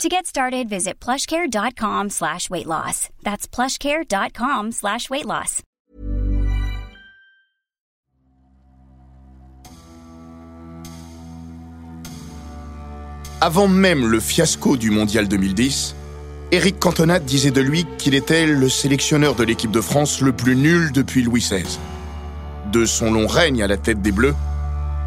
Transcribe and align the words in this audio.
To 0.00 0.08
get 0.08 0.26
started, 0.26 0.68
visit 0.68 0.98
plushcare.com 1.00 2.10
slash 2.10 2.50
weight 2.50 2.66
loss. 2.66 3.08
That's 3.22 3.46
plushcare.com 3.46 4.72
slash 4.72 5.08
weight 5.10 5.26
loss. 5.26 5.62
Avant 13.40 13.66
même 13.68 14.06
le 14.06 14.20
fiasco 14.20 14.76
du 14.76 14.90
Mondial 14.90 15.26
2010, 15.28 15.96
Eric 16.52 16.78
Cantona 16.78 17.18
disait 17.18 17.50
de 17.50 17.60
lui 17.60 17.86
qu'il 17.98 18.14
était 18.14 18.46
le 18.46 18.68
sélectionneur 18.68 19.34
de 19.34 19.42
l'équipe 19.42 19.70
de 19.70 19.80
France 19.80 20.20
le 20.20 20.32
plus 20.32 20.54
nul 20.54 20.92
depuis 20.92 21.22
Louis 21.22 21.40
XVI. 21.40 21.78
De 22.72 22.84
son 22.86 23.12
long 23.12 23.26
règne 23.26 23.62
à 23.62 23.66
la 23.66 23.76
tête 23.76 24.00
des 24.00 24.12
Bleus, 24.12 24.34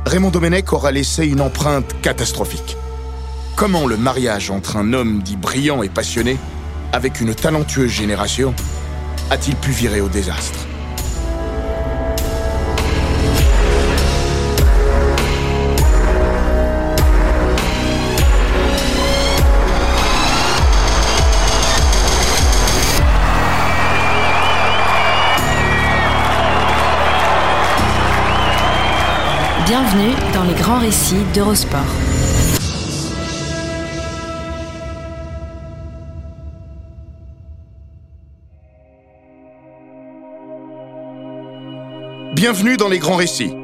Raymond 0.06 0.31
Domenech 0.31 0.73
aura 0.73 0.92
laissé 0.92 1.26
une 1.26 1.42
empreinte 1.42 2.00
catastrophique. 2.02 2.78
Comment 3.55 3.88
le 3.88 3.95
mariage 3.95 4.52
entre 4.52 4.76
un 4.76 4.91
homme 4.91 5.22
dit 5.22 5.38
brillant 5.38 5.82
et 5.82 5.88
passionné 5.88 6.38
avec 6.91 7.22
une 7.22 7.34
talentueuse 7.34 7.90
génération 7.90 8.54
a-t-il 9.30 9.55
pu 9.55 9.72
virer 9.72 10.02
au 10.02 10.09
désastre 10.09 10.59
Bienvenue 29.66 30.14
dans 30.33 30.44
les 30.44 30.53
grands 30.56 30.80
récits 30.80 31.23
d'Eurosport. 31.33 32.05
Bienvenue 42.36 42.75
dans 42.75 42.89
les 42.89 43.00
grands 43.00 43.16
récits, 43.16 43.55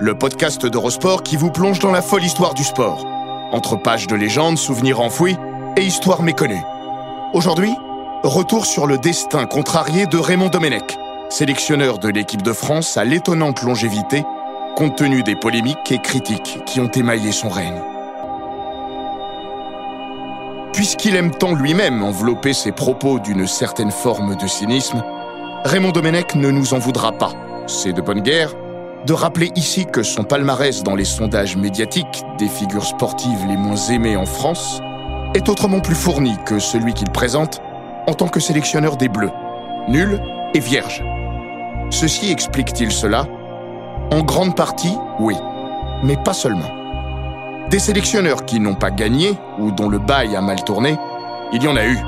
le 0.00 0.18
podcast 0.18 0.66
d'Eurosport 0.66 1.22
qui 1.22 1.36
vous 1.36 1.52
plonge 1.52 1.78
dans 1.78 1.92
la 1.92 2.02
folle 2.02 2.24
histoire 2.24 2.54
du 2.54 2.64
sport, 2.64 3.06
entre 3.52 3.76
pages 3.76 4.08
de 4.08 4.16
légendes, 4.16 4.58
souvenirs 4.58 5.00
enfouis 5.00 5.36
et 5.76 5.82
histoires 5.82 6.24
méconnues. 6.24 6.64
Aujourd'hui, 7.34 7.70
retour 8.24 8.66
sur 8.66 8.88
le 8.88 8.98
destin 8.98 9.46
contrarié 9.46 10.06
de 10.06 10.18
Raymond 10.18 10.48
Domenech, 10.48 10.98
sélectionneur 11.30 12.00
de 12.00 12.08
l'équipe 12.08 12.42
de 12.42 12.52
France 12.52 12.96
à 12.96 13.04
l'étonnante 13.04 13.62
longévité, 13.62 14.24
compte 14.74 14.96
tenu 14.96 15.22
des 15.22 15.36
polémiques 15.36 15.92
et 15.92 15.98
critiques 15.98 16.58
qui 16.66 16.80
ont 16.80 16.90
émaillé 16.90 17.30
son 17.30 17.48
règne. 17.48 17.80
Puisqu'il 20.72 21.14
aime 21.14 21.30
tant 21.30 21.54
lui-même 21.54 22.02
envelopper 22.02 22.54
ses 22.54 22.72
propos 22.72 23.20
d'une 23.20 23.46
certaine 23.46 23.92
forme 23.92 24.34
de 24.34 24.48
cynisme, 24.48 25.04
Raymond 25.64 25.92
Domenech 25.92 26.34
ne 26.34 26.50
nous 26.50 26.74
en 26.74 26.78
voudra 26.78 27.12
pas 27.12 27.32
c'est 27.66 27.92
de 27.92 28.00
bonne 28.00 28.20
guerre, 28.20 28.52
de 29.06 29.12
rappeler 29.12 29.50
ici 29.54 29.86
que 29.86 30.02
son 30.02 30.24
palmarès 30.24 30.82
dans 30.82 30.94
les 30.94 31.04
sondages 31.04 31.56
médiatiques 31.56 32.22
des 32.38 32.48
figures 32.48 32.84
sportives 32.84 33.46
les 33.48 33.56
moins 33.56 33.76
aimées 33.76 34.16
en 34.16 34.26
France 34.26 34.80
est 35.34 35.48
autrement 35.48 35.80
plus 35.80 35.94
fourni 35.94 36.36
que 36.44 36.58
celui 36.58 36.94
qu'il 36.94 37.10
présente 37.10 37.60
en 38.06 38.14
tant 38.14 38.28
que 38.28 38.40
sélectionneur 38.40 38.96
des 38.96 39.08
Bleus, 39.08 39.30
nul 39.88 40.20
et 40.54 40.60
vierge. 40.60 41.04
Ceci 41.90 42.30
explique-t-il 42.30 42.90
cela? 42.90 43.26
En 44.10 44.22
grande 44.22 44.56
partie, 44.56 44.96
oui, 45.20 45.36
mais 46.02 46.16
pas 46.16 46.32
seulement. 46.32 46.70
Des 47.70 47.78
sélectionneurs 47.78 48.44
qui 48.44 48.60
n'ont 48.60 48.74
pas 48.74 48.90
gagné 48.90 49.36
ou 49.58 49.70
dont 49.72 49.88
le 49.88 49.98
bail 49.98 50.36
a 50.36 50.40
mal 50.40 50.62
tourné, 50.64 50.96
il 51.52 51.62
y 51.62 51.68
en 51.68 51.76
a 51.76 51.84
eu. 51.84 51.98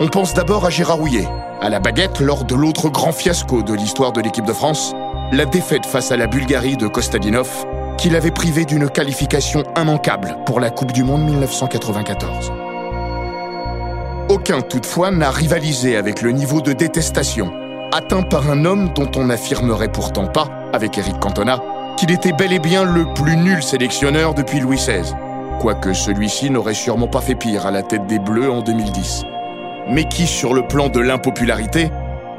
On 0.00 0.08
pense 0.08 0.34
d'abord 0.34 0.64
à 0.64 0.70
Gérard 0.70 0.96
Rouillet, 0.96 1.28
à 1.60 1.68
la 1.68 1.80
baguette 1.80 2.20
lors 2.20 2.44
de 2.44 2.54
l'autre 2.54 2.88
grand 2.88 3.12
fiasco 3.12 3.62
de 3.62 3.74
l'histoire 3.74 4.12
de 4.12 4.20
l'équipe 4.20 4.44
de 4.44 4.52
France, 4.52 4.94
la 5.32 5.46
défaite 5.46 5.86
face 5.86 6.12
à 6.12 6.18
la 6.18 6.26
Bulgarie 6.26 6.76
de 6.76 6.86
Kostadinov, 6.86 7.48
qui 7.96 8.10
l'avait 8.10 8.30
privé 8.30 8.66
d'une 8.66 8.90
qualification 8.90 9.64
immanquable 9.80 10.36
pour 10.44 10.60
la 10.60 10.68
Coupe 10.68 10.92
du 10.92 11.04
Monde 11.04 11.24
1994. 11.24 12.52
Aucun, 14.28 14.60
toutefois, 14.60 15.10
n'a 15.10 15.30
rivalisé 15.30 15.96
avec 15.96 16.20
le 16.20 16.32
niveau 16.32 16.60
de 16.60 16.74
détestation 16.74 17.50
atteint 17.92 18.22
par 18.22 18.50
un 18.50 18.66
homme 18.66 18.90
dont 18.94 19.10
on 19.16 19.24
n'affirmerait 19.24 19.92
pourtant 19.92 20.26
pas, 20.26 20.48
avec 20.74 20.98
Eric 20.98 21.18
Cantona, 21.18 21.60
qu'il 21.96 22.10
était 22.10 22.32
bel 22.32 22.52
et 22.52 22.58
bien 22.58 22.84
le 22.84 23.12
plus 23.14 23.36
nul 23.36 23.62
sélectionneur 23.62 24.34
depuis 24.34 24.60
Louis 24.60 24.76
XVI, 24.76 25.14
quoique 25.60 25.94
celui-ci 25.94 26.50
n'aurait 26.50 26.74
sûrement 26.74 27.08
pas 27.08 27.20
fait 27.20 27.34
pire 27.34 27.66
à 27.66 27.70
la 27.70 27.82
tête 27.82 28.06
des 28.06 28.18
Bleus 28.18 28.50
en 28.50 28.60
2010. 28.60 29.24
Mais 29.88 30.04
qui, 30.04 30.26
sur 30.26 30.52
le 30.52 30.66
plan 30.66 30.88
de 30.88 31.00
l'impopularité, 31.00 31.90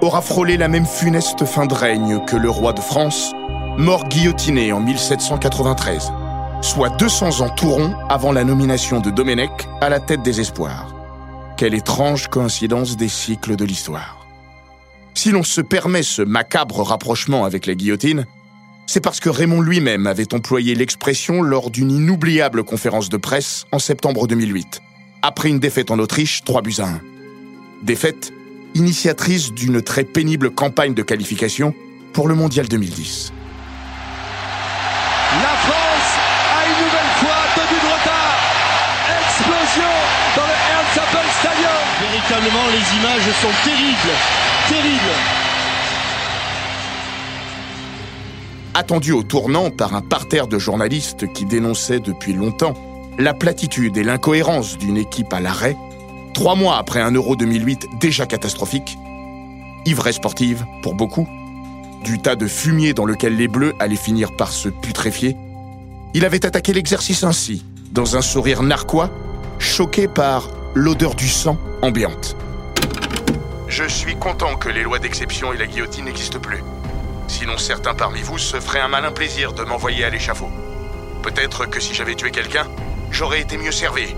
aura 0.03 0.21
frôlé 0.21 0.57
la 0.57 0.67
même 0.67 0.85
funeste 0.85 1.45
fin 1.45 1.65
de 1.65 1.73
règne 1.73 2.19
que 2.25 2.35
le 2.35 2.49
roi 2.49 2.73
de 2.73 2.81
France, 2.81 3.31
mort 3.77 4.07
guillotiné 4.09 4.73
en 4.73 4.81
1793, 4.81 6.11
soit 6.61 6.89
200 6.89 7.41
ans 7.41 7.49
tout 7.49 7.69
rond 7.69 7.95
avant 8.09 8.33
la 8.33 8.43
nomination 8.43 8.99
de 8.99 9.09
Domenech 9.09 9.67
à 9.81 9.89
la 9.89 10.01
tête 10.01 10.21
des 10.21 10.41
espoirs. 10.41 10.93
Quelle 11.57 11.73
étrange 11.73 12.27
coïncidence 12.27 12.97
des 12.97 13.07
cycles 13.07 13.55
de 13.55 13.63
l'histoire. 13.63 14.27
Si 15.13 15.31
l'on 15.31 15.43
se 15.43 15.61
permet 15.61 16.03
ce 16.03 16.21
macabre 16.21 16.81
rapprochement 16.83 17.45
avec 17.45 17.65
la 17.65 17.75
guillotine, 17.75 18.25
c'est 18.87 19.01
parce 19.01 19.21
que 19.21 19.29
Raymond 19.29 19.61
lui-même 19.61 20.05
avait 20.05 20.33
employé 20.33 20.75
l'expression 20.75 21.41
lors 21.41 21.69
d'une 21.69 21.91
inoubliable 21.91 22.65
conférence 22.65 23.07
de 23.07 23.17
presse 23.17 23.65
en 23.71 23.79
septembre 23.79 24.27
2008, 24.27 24.81
après 25.21 25.47
une 25.47 25.59
défaite 25.59 25.91
en 25.91 25.99
Autriche 25.99 26.43
3 26.43 26.61
buts 26.61 26.75
à 26.79 26.87
1. 26.87 27.01
Défaite 27.83 28.33
initiatrice 28.75 29.51
d'une 29.51 29.81
très 29.81 30.03
pénible 30.03 30.51
campagne 30.51 30.93
de 30.93 31.01
qualification 31.01 31.73
pour 32.13 32.27
le 32.27 32.35
Mondial 32.35 32.67
2010. 32.67 33.33
La 35.41 35.55
France 35.57 36.11
a 36.53 36.65
une 36.67 36.85
nouvelle 36.85 37.13
fois 37.17 37.41
tenu 37.55 37.79
de 37.79 37.85
retard. 37.85 38.37
Explosion 39.21 39.93
dans 40.35 40.45
le 40.45 40.57
Ernst 40.71 40.93
Stadium. 41.39 41.83
Véritablement, 42.01 42.67
les 42.71 42.85
images 42.99 43.31
sont 43.41 43.55
terribles, 43.63 44.13
terribles. 44.69 45.43
Attendu 48.75 49.11
au 49.11 49.23
tournant 49.23 49.69
par 49.69 49.95
un 49.95 50.01
parterre 50.01 50.47
de 50.47 50.57
journalistes 50.57 51.31
qui 51.33 51.45
dénonçaient 51.45 51.99
depuis 51.99 52.33
longtemps 52.33 52.73
la 53.19 53.33
platitude 53.33 53.97
et 53.97 54.03
l'incohérence 54.03 54.77
d'une 54.77 54.97
équipe 54.97 55.31
à 55.31 55.39
l'arrêt, 55.39 55.77
Trois 56.33 56.55
mois 56.55 56.77
après 56.77 56.99
un 56.99 57.11
Euro 57.11 57.35
2008 57.35 57.87
déjà 57.99 58.25
catastrophique, 58.25 58.97
ivresse 59.85 60.15
sportive 60.15 60.65
pour 60.81 60.95
beaucoup, 60.95 61.27
du 62.03 62.19
tas 62.19 62.35
de 62.35 62.47
fumier 62.47 62.93
dans 62.93 63.05
lequel 63.05 63.37
les 63.37 63.47
Bleus 63.47 63.73
allaient 63.79 63.95
finir 63.95 64.35
par 64.35 64.51
se 64.51 64.69
putréfier, 64.69 65.37
il 66.15 66.25
avait 66.25 66.45
attaqué 66.45 66.73
l'exercice 66.73 67.23
ainsi, 67.23 67.63
dans 67.91 68.17
un 68.17 68.21
sourire 68.21 68.63
narquois, 68.63 69.09
choqué 69.59 70.07
par 70.07 70.49
l'odeur 70.73 71.15
du 71.15 71.29
sang 71.29 71.57
ambiante. 71.81 72.35
Je 73.67 73.87
suis 73.87 74.15
content 74.15 74.55
que 74.55 74.69
les 74.69 74.83
lois 74.83 74.99
d'exception 74.99 75.53
et 75.53 75.57
la 75.57 75.67
guillotine 75.67 76.05
n'existent 76.05 76.39
plus. 76.39 76.63
Sinon 77.27 77.57
certains 77.57 77.93
parmi 77.93 78.21
vous 78.21 78.37
se 78.37 78.59
feraient 78.59 78.81
un 78.81 78.87
malin 78.87 79.11
plaisir 79.11 79.53
de 79.53 79.63
m'envoyer 79.63 80.03
à 80.03 80.09
l'échafaud. 80.09 80.49
Peut-être 81.21 81.67
que 81.67 81.79
si 81.79 81.93
j'avais 81.93 82.15
tué 82.15 82.31
quelqu'un, 82.31 82.67
j'aurais 83.11 83.41
été 83.41 83.57
mieux 83.57 83.71
servi. 83.71 84.15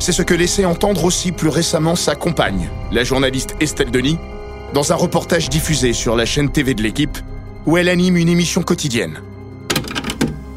C'est 0.00 0.12
ce 0.12 0.22
que 0.22 0.34
laissait 0.34 0.64
entendre 0.64 1.04
aussi 1.04 1.32
plus 1.32 1.48
récemment 1.48 1.96
sa 1.96 2.14
compagne, 2.14 2.70
la 2.92 3.02
journaliste 3.02 3.56
Estelle 3.60 3.90
Denis, 3.90 4.18
dans 4.72 4.92
un 4.92 4.94
reportage 4.94 5.48
diffusé 5.48 5.92
sur 5.92 6.14
la 6.14 6.24
chaîne 6.24 6.52
TV 6.52 6.74
de 6.74 6.82
l'équipe, 6.82 7.18
où 7.66 7.76
elle 7.76 7.88
anime 7.88 8.16
une 8.16 8.28
émission 8.28 8.62
quotidienne. 8.62 9.20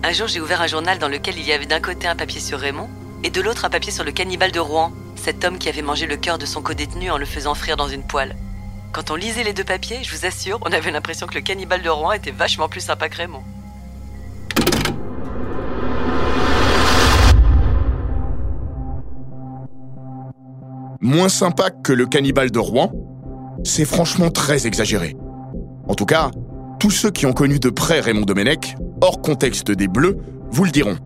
Un 0.03 0.13
jour, 0.13 0.27
j'ai 0.27 0.41
ouvert 0.41 0.61
un 0.61 0.67
journal 0.67 0.99
dans 0.99 1.07
lequel 1.07 1.37
il 1.37 1.45
y 1.45 1.51
avait 1.51 1.65
d'un 1.65 1.79
côté 1.79 2.07
un 2.07 2.15
papier 2.15 2.39
sur 2.39 2.59
Raymond 2.59 2.89
et 3.23 3.31
de 3.31 3.41
l'autre 3.41 3.65
un 3.65 3.69
papier 3.69 3.91
sur 3.91 4.03
le 4.03 4.11
cannibale 4.11 4.51
de 4.51 4.59
Rouen, 4.59 4.93
cet 5.15 5.43
homme 5.43 5.57
qui 5.57 5.69
avait 5.69 5.81
mangé 5.81 6.05
le 6.05 6.17
cœur 6.17 6.37
de 6.37 6.45
son 6.45 6.61
codétenu 6.61 7.09
en 7.09 7.17
le 7.17 7.25
faisant 7.25 7.55
frire 7.55 7.77
dans 7.77 7.87
une 7.87 8.03
poêle. 8.03 8.35
Quand 8.91 9.09
on 9.09 9.15
lisait 9.15 9.43
les 9.43 9.53
deux 9.53 9.63
papiers, 9.63 9.99
je 10.03 10.15
vous 10.15 10.25
assure, 10.25 10.59
on 10.65 10.71
avait 10.71 10.91
l'impression 10.91 11.25
que 11.25 11.35
le 11.35 11.41
cannibale 11.41 11.81
de 11.81 11.89
Rouen 11.89 12.11
était 12.11 12.31
vachement 12.31 12.69
plus 12.69 12.81
sympa 12.81 13.09
que 13.09 13.17
Raymond. 13.17 13.43
Moins 21.01 21.29
sympa 21.29 21.71
que 21.71 21.93
le 21.93 22.05
cannibale 22.05 22.51
de 22.51 22.59
Rouen, 22.59 22.91
c'est 23.63 23.85
franchement 23.85 24.29
très 24.29 24.67
exagéré. 24.67 25.17
En 25.87 25.95
tout 25.95 26.05
cas, 26.05 26.31
tous 26.79 26.91
ceux 26.91 27.11
qui 27.11 27.25
ont 27.25 27.33
connu 27.33 27.59
de 27.59 27.69
près 27.69 27.99
Raymond 27.99 28.25
Domenech, 28.25 28.75
hors 29.01 29.21
contexte 29.21 29.71
des 29.71 29.87
Bleus, 29.87 30.17
vous 30.51 30.63
le 30.63 30.71
diront. 30.71 30.97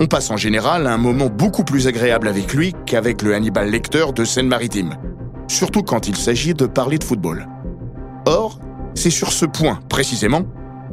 On 0.00 0.06
passe 0.06 0.30
en 0.30 0.36
général 0.36 0.86
un 0.86 0.96
moment 0.96 1.28
beaucoup 1.28 1.64
plus 1.64 1.86
agréable 1.86 2.28
avec 2.28 2.54
lui 2.54 2.72
qu'avec 2.86 3.22
le 3.22 3.34
Hannibal 3.34 3.70
Lecter 3.70 4.06
de 4.14 4.24
Seine-Maritime, 4.24 4.96
surtout 5.48 5.82
quand 5.82 6.08
il 6.08 6.16
s'agit 6.16 6.54
de 6.54 6.66
parler 6.66 6.98
de 6.98 7.04
football. 7.04 7.48
Or, 8.26 8.58
c'est 8.94 9.10
sur 9.10 9.32
ce 9.32 9.44
point, 9.44 9.80
précisément, 9.88 10.42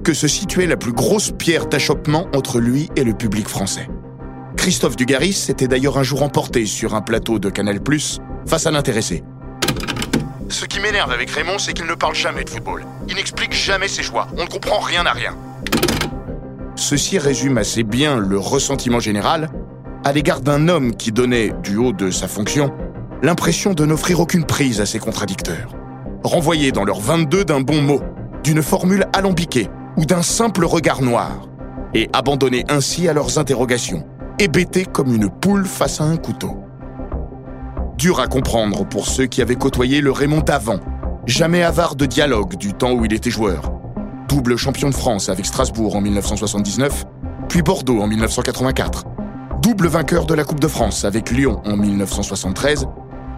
que 0.04 0.13
se 0.13 0.28
situait 0.28 0.66
la 0.66 0.78
plus 0.78 0.94
grosse 0.94 1.31
pierre 1.31 1.68
d'achoppement 1.68 2.28
entre 2.36 2.60
lui 2.60 2.90
et 2.95 3.04
le 3.04 3.13
public 3.13 3.48
français. 3.48 3.88
Christophe 4.57 4.95
Dugaris 4.95 5.34
s'était 5.34 5.68
d'ailleurs 5.68 5.98
un 5.98 6.04
jour 6.04 6.24
emporté 6.24 6.66
sur 6.66 6.95
un 6.95 7.02
plateau 7.02 7.40
de 7.40 7.50
Canal+, 7.50 7.80
face 8.45 8.65
à 8.65 8.71
l'intéressé. 8.71 9.24
Ce 10.50 10.65
qui 10.65 10.80
m'énerve 10.80 11.12
avec 11.12 11.30
Raymond, 11.30 11.59
c'est 11.59 11.74
qu'il 11.74 11.86
ne 11.86 11.94
parle 11.94 12.15
jamais 12.15 12.44
de 12.44 12.50
football. 12.50 12.86
Il 13.07 13.15
n'explique 13.15 13.53
jamais 13.53 13.88
ses 13.88 14.01
choix. 14.01 14.27
On 14.36 14.44
ne 14.44 14.50
comprend 14.50 14.80
rien 14.80 15.06
à 15.06 15.12
rien. 15.12 15.36
Ceci 16.75 17.19
résume 17.19 17.57
assez 17.57 17.83
bien 17.83 18.18
le 18.18 18.39
ressentiment 18.39 19.00
général 19.00 19.50
à 20.03 20.13
l'égard 20.13 20.41
d'un 20.41 20.69
homme 20.69 20.95
qui 20.95 21.12
donnait, 21.12 21.51
du 21.62 21.75
haut 21.75 21.91
de 21.91 22.09
sa 22.09 22.27
fonction, 22.27 22.71
l'impression 23.21 23.74
de 23.74 23.86
n'offrir 23.86 24.19
aucune 24.19 24.45
prise 24.45 24.81
à 24.81 24.85
ses 24.85 25.00
contradicteurs. 25.00 25.75
Renvoyés 26.24 26.71
dans 26.71 26.85
leur 26.85 27.00
22 27.00 27.45
d'un 27.45 27.62
bon 27.62 27.81
mot, 27.81 28.01
d'une 28.44 28.62
formule 28.62 29.06
alambiquée 29.13 29.68
ou 29.97 30.06
d'un 30.06 30.21
simple 30.21 30.65
regard 30.65 31.01
noir, 31.01 31.50
et 31.94 32.09
abandonnés 32.13 32.65
ainsi 32.69 33.07
à 33.07 33.13
leurs 33.13 33.38
interrogations, 33.38 34.06
hébétés 34.39 34.85
comme 34.85 35.13
une 35.13 35.30
poule 35.30 35.65
face 35.65 36.00
à 36.00 36.06
un 36.06 36.18
couteau. 36.18 36.63
Dur 38.00 38.22
à 38.22 38.28
comprendre 38.28 38.86
pour 38.86 39.07
ceux 39.07 39.25
qui 39.25 39.42
avaient 39.42 39.57
côtoyé 39.57 40.00
le 40.00 40.13
Raymond 40.13 40.40
d'avant, 40.40 40.80
jamais 41.28 41.63
avare 41.63 41.96
de 41.96 42.06
dialogue 42.06 42.56
du 42.56 42.74
temps 42.74 42.94
où 42.94 43.04
il 43.04 43.13
était 43.13 43.30
joueur. 43.30 43.74
Double 44.30 44.56
champion 44.56 44.90
de 44.90 44.96
France 44.96 45.28
avec 45.28 45.46
Strasbourg 45.46 45.98
en 45.98 46.00
1979, 46.00 47.04
puis 47.50 47.62
Bordeaux 47.62 48.00
en 48.00 48.07
1984. 48.07 49.04
Double 49.62 49.88
vainqueur 49.88 50.25
de 50.25 50.34
la 50.34 50.46
Coupe 50.46 50.62
de 50.62 50.69
France 50.69 51.04
avec 51.04 51.30
Lyon 51.30 51.62
en 51.66 51.75
1973, 51.75 52.88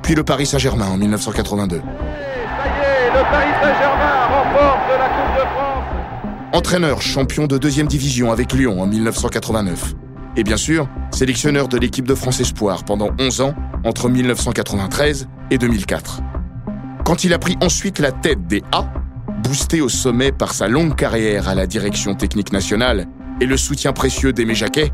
puis 0.04 0.14
le 0.14 0.24
Paris 0.24 0.46
Saint-Germain 0.46 0.90
en 0.90 0.98
1982. 0.98 1.78
Ça 1.78 1.84
y 1.84 1.88
est, 1.88 3.08
le 3.08 3.24
Paris 3.32 3.48
Saint-Germain 3.64 4.28
remporte 4.28 4.90
la 5.00 5.08
Coupe 5.08 5.36
de 5.38 5.48
France. 5.56 6.54
Entraîneur 6.54 7.02
champion 7.02 7.48
de 7.48 7.58
deuxième 7.58 7.88
division 7.88 8.32
avec 8.32 8.54
Lyon 8.54 8.80
en 8.80 8.86
1989. 8.86 9.96
Et 10.38 10.44
bien 10.44 10.58
sûr, 10.58 10.88
sélectionneur 11.12 11.68
de 11.68 11.78
l'équipe 11.78 12.08
de 12.08 12.16
France 12.16 12.40
Espoir 12.40 12.86
pendant 12.86 13.10
11 13.20 13.42
ans, 13.42 13.54
entre 13.84 14.10
1993 14.10 15.28
et 15.50 15.58
2004. 15.58 16.22
Quand 17.04 17.24
il 17.24 17.34
a 17.34 17.40
pris 17.40 17.58
ensuite 17.62 18.00
la 18.00 18.12
tête 18.12 18.48
des 18.48 18.64
A, 18.72 18.86
boosté 19.44 19.82
au 19.82 19.90
sommet 19.90 20.32
par 20.32 20.54
sa 20.54 20.68
longue 20.68 20.96
carrière 20.96 21.50
à 21.50 21.56
la 21.56 21.68
direction 21.68 22.16
technique 22.16 22.54
nationale 22.54 23.08
et 23.42 23.46
le 23.46 23.58
soutien 23.58 23.92
précieux 23.92 24.32
d'Aimé 24.32 24.56
Jacquet, 24.56 24.92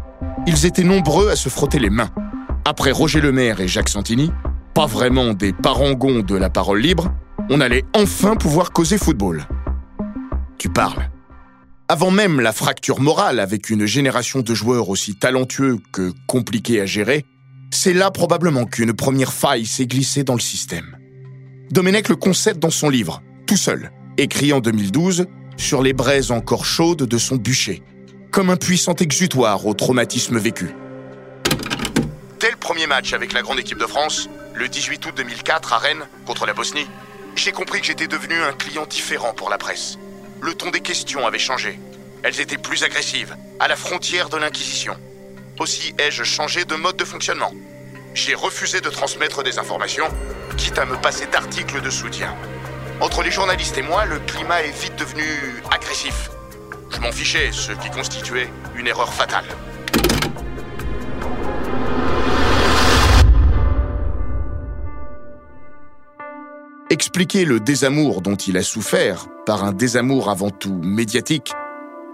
ils 0.48 0.66
étaient 0.66 0.84
nombreux 0.84 1.30
à 1.30 1.36
se 1.36 1.50
frotter 1.50 1.80
les 1.80 1.89
mains. 1.89 2.10
Après 2.66 2.92
Roger 2.92 3.22
Lemaire 3.22 3.60
et 3.60 3.68
Jacques 3.68 3.89
Santini, 3.89 4.31
pas 4.74 4.86
vraiment 4.86 5.34
des 5.34 5.54
parangons 5.54 6.19
de 6.19 6.36
la 6.36 6.50
parole 6.50 6.80
libre, 6.80 7.12
on 7.50 7.62
allait 7.62 7.86
enfin 7.94 8.36
pouvoir 8.36 8.72
causer 8.72 8.98
football. 8.98 9.45
Tu 10.57 10.69
parles. 10.69 11.10
Avant 11.89 12.12
même 12.12 12.42
la 12.42 12.51
fracture 12.51 13.00
morale 13.00 13.39
avec 13.39 13.69
une 13.69 13.86
génération 13.86 14.42
de 14.42 14.54
joueurs 14.54 14.89
aussi 14.89 15.16
talentueux 15.16 15.78
que 15.94 16.12
compliqués 16.28 16.81
à 16.81 16.86
gérer, 16.86 17.24
c'est 17.72 17.94
là 17.94 18.12
probablement 18.12 18.66
qu'une 18.66 18.92
première 18.92 19.31
faille 19.31 19.66
s'est 19.66 19.86
glissée 19.86 20.25
dans 20.25 20.34
le 20.34 20.42
système. 20.42 20.98
Domenech 21.72 22.10
le 22.10 22.18
concède 22.18 22.60
dans 22.60 22.72
son 22.72 22.89
livre, 22.89 23.22
tout 23.45 23.56
seul, 23.56 23.94
écrit 24.18 24.51
en 24.51 24.60
2012, 24.60 25.28
sur 25.56 25.81
les 25.81 25.94
braises 25.94 26.31
encore 26.31 26.66
chaudes 26.66 27.04
de 27.04 27.18
son 27.18 27.38
bûcher, 27.38 27.81
comme 28.31 28.50
un 28.50 28.57
puissant 28.57 28.95
exutoire 28.95 29.66
au 29.66 29.74
traumatisme 29.74 30.38
vécu. 30.38 30.75
Dès 32.42 32.51
le 32.51 32.57
premier 32.57 32.88
match 32.88 33.13
avec 33.13 33.31
la 33.31 33.42
grande 33.42 33.60
équipe 33.60 33.80
de 33.80 33.88
France, 33.88 34.28
le 34.56 34.68
18 34.68 35.06
août 35.06 35.13
2004 35.16 35.72
à 35.72 35.78
Rennes, 35.78 36.06
contre 36.25 36.45
la 36.45 36.54
Bosnie, 36.54 36.88
j'ai 37.38 37.54
compris 37.54 37.80
que 37.80 37.88
j'étais 37.88 38.07
devenu 38.07 38.36
un 38.42 38.51
client 38.51 38.86
différent 38.89 39.34
pour 39.34 39.50
la 39.50 39.57
presse 39.57 39.98
le 40.42 40.54
ton 40.54 40.69
des 40.69 40.81
questions 40.81 41.25
avait 41.25 41.39
changé. 41.39 41.80
Elles 42.24 42.39
étaient 42.39 42.57
plus 42.57 42.84
agressives, 42.84 43.36
à 43.60 43.68
la 43.68 43.75
frontière 43.75 44.30
de 44.30 44.38
l'inquisition. 44.38 44.95
Aussi 45.60 45.94
ai-je 45.98 46.24
changé 46.24 46.66
de 46.66 46.75
mode 46.75 46.98
de 46.98 47.06
fonctionnement. 47.06 47.51
J'ai 48.13 48.36
refusé 48.36 48.81
de 48.81 48.89
transmettre 48.89 49.44
des 49.44 49.60
informations, 49.60 50.07
quitte 50.57 50.78
à 50.78 50.86
me 50.86 50.98
passer 50.98 51.28
d'articles 51.28 51.81
de 51.81 51.89
soutien. 51.89 52.36
Entre 53.00 53.22
les 53.22 53.31
journalistes 53.31 53.78
et 53.78 53.84
moi, 53.84 54.06
le 54.06 54.19
climat 54.19 54.63
est 54.63 54.72
vite 54.72 54.95
devenu 54.95 55.24
agressif. 55.72 56.30
Je 56.89 57.00
m'en 57.00 57.12
fichais, 57.12 57.51
ce 57.51 57.72
qui 57.74 57.89
constituait 57.92 58.50
une 58.75 58.88
erreur 58.88 59.13
fatale. 59.13 59.45
Expliquer 67.00 67.46
le 67.46 67.60
désamour 67.60 68.24
dont 68.24 68.34
il 68.36 68.58
a 68.58 68.64
souffert 68.64 69.28
par 69.46 69.64
un 69.64 69.72
désamour 69.72 70.32
avant 70.32 70.50
tout 70.50 70.82
médiatique 70.82 71.54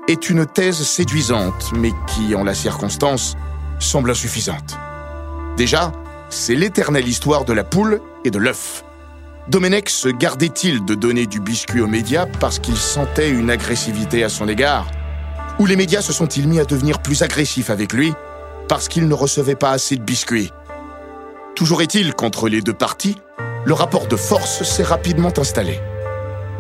est 0.10 0.30
une 0.30 0.46
thèse 0.46 0.84
séduisante, 0.84 1.72
mais 1.74 1.92
qui, 2.06 2.36
en 2.36 2.44
la 2.44 2.54
circonstance, 2.54 3.38
semble 3.80 4.12
insuffisante. 4.12 4.78
Déjà, 5.56 5.94
c'est 6.30 6.56
l'éternelle 6.56 7.08
histoire 7.08 7.46
de 7.46 7.54
la 7.54 7.64
poule 7.64 8.02
et 8.26 8.30
de 8.30 8.38
l'œuf. 8.38 8.84
Domenech 9.48 9.90
se 9.90 10.10
gardait-il 10.10 10.84
de 10.84 10.96
donner 10.96 11.28
du 11.28 11.40
biscuit 11.40 11.80
aux 11.80 11.88
médias 11.88 12.26
parce 12.42 12.60
qu'il 12.60 12.76
sentait 12.76 13.30
une 13.30 13.52
agressivité 13.52 14.26
à 14.26 14.28
son 14.28 14.50
égard 14.50 14.92
Ou 15.60 15.66
les 15.66 15.78
médias 15.78 16.02
se 16.02 16.12
sont-ils 16.12 16.50
mis 16.50 16.60
à 16.60 16.66
devenir 16.66 17.02
plus 17.02 17.22
agressifs 17.22 17.70
avec 17.70 17.94
lui 17.94 18.12
parce 18.68 18.90
qu'il 18.90 19.08
ne 19.08 19.14
recevait 19.14 19.56
pas 19.56 19.72
assez 19.72 19.96
de 19.96 20.04
biscuits? 20.04 20.52
Toujours 21.56 21.82
est-il 21.82 22.14
qu'entre 22.16 22.50
les 22.50 22.62
deux 22.62 22.74
parties, 22.74 23.16
le 23.66 23.74
rapport 23.74 24.08
de 24.08 24.16
force 24.16 24.64
s'est 24.64 24.84
rapidement 24.84 25.32
installé. 25.38 25.80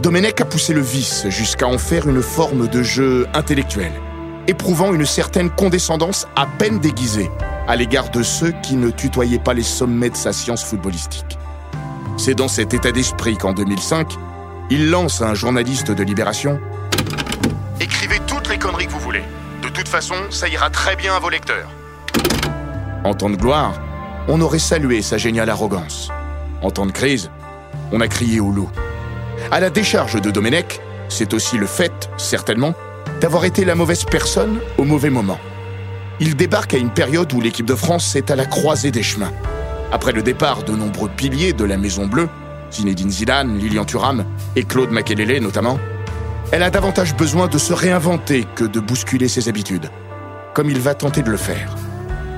Domenech 0.01 0.41
a 0.41 0.45
poussé 0.45 0.73
le 0.73 0.81
vice 0.81 1.27
jusqu'à 1.29 1.67
en 1.67 1.77
faire 1.77 2.07
une 2.07 2.21
forme 2.21 2.67
de 2.67 2.83
jeu 2.83 3.27
intellectuel, 3.33 3.91
éprouvant 4.47 4.93
une 4.93 5.05
certaine 5.05 5.49
condescendance 5.49 6.27
à 6.35 6.45
peine 6.45 6.79
déguisée 6.79 7.29
à 7.67 7.75
l'égard 7.75 8.09
de 8.09 8.23
ceux 8.23 8.51
qui 8.63 8.75
ne 8.75 8.89
tutoyaient 8.89 9.39
pas 9.39 9.53
les 9.53 9.63
sommets 9.63 10.09
de 10.09 10.15
sa 10.15 10.33
science 10.33 10.63
footballistique. 10.63 11.37
C'est 12.17 12.35
dans 12.35 12.47
cet 12.47 12.73
état 12.73 12.91
d'esprit 12.91 13.37
qu'en 13.37 13.53
2005, 13.53 14.13
il 14.69 14.89
lance 14.89 15.21
à 15.21 15.29
un 15.29 15.33
journaliste 15.33 15.91
de 15.91 16.03
Libération 16.03 16.59
Écrivez 17.79 18.19
toutes 18.27 18.49
les 18.49 18.57
conneries 18.57 18.87
que 18.87 18.91
vous 18.91 18.99
voulez. 18.99 19.23
De 19.61 19.69
toute 19.69 19.87
façon, 19.87 20.15
ça 20.29 20.47
ira 20.47 20.69
très 20.69 20.95
bien 20.95 21.15
à 21.15 21.19
vos 21.19 21.29
lecteurs. 21.29 21.69
En 23.03 23.13
temps 23.13 23.29
de 23.29 23.35
gloire, 23.35 23.73
on 24.27 24.39
aurait 24.41 24.59
salué 24.59 25.01
sa 25.01 25.17
géniale 25.17 25.49
arrogance. 25.49 26.09
En 26.63 26.71
temps 26.71 26.85
de 26.85 26.91
crise, 26.91 27.29
on 27.91 28.01
a 28.01 28.07
crié 28.07 28.39
au 28.39 28.49
loup. 28.49 28.69
À 29.51 29.59
la 29.59 29.69
décharge 29.69 30.19
de 30.21 30.31
Domenech, 30.31 30.79
c'est 31.09 31.33
aussi 31.33 31.57
le 31.57 31.67
fait, 31.67 32.09
certainement, 32.17 32.73
d'avoir 33.19 33.43
été 33.45 33.65
la 33.65 33.75
mauvaise 33.75 34.05
personne 34.05 34.59
au 34.77 34.85
mauvais 34.85 35.09
moment. 35.09 35.39
Il 36.19 36.35
débarque 36.35 36.73
à 36.73 36.77
une 36.77 36.89
période 36.89 37.31
où 37.33 37.41
l'équipe 37.41 37.65
de 37.65 37.75
France 37.75 38.15
est 38.15 38.31
à 38.31 38.35
la 38.35 38.45
croisée 38.45 38.91
des 38.91 39.03
chemins. 39.03 39.33
Après 39.91 40.13
le 40.13 40.23
départ 40.23 40.63
de 40.63 40.71
nombreux 40.71 41.09
piliers 41.09 41.53
de 41.53 41.65
la 41.65 41.77
Maison 41.77 42.07
Bleue, 42.07 42.29
Zinedine 42.71 43.11
Zidane, 43.11 43.57
Lilian 43.57 43.85
Thuram 43.85 44.25
et 44.55 44.63
Claude 44.63 44.91
Makelele 44.91 45.41
notamment, 45.41 45.79
elle 46.51 46.63
a 46.63 46.69
davantage 46.69 47.15
besoin 47.15 47.47
de 47.47 47.57
se 47.57 47.73
réinventer 47.73 48.45
que 48.55 48.63
de 48.63 48.79
bousculer 48.79 49.27
ses 49.27 49.49
habitudes, 49.49 49.89
comme 50.53 50.69
il 50.69 50.79
va 50.79 50.95
tenter 50.95 51.23
de 51.23 51.29
le 51.29 51.37
faire. 51.37 51.75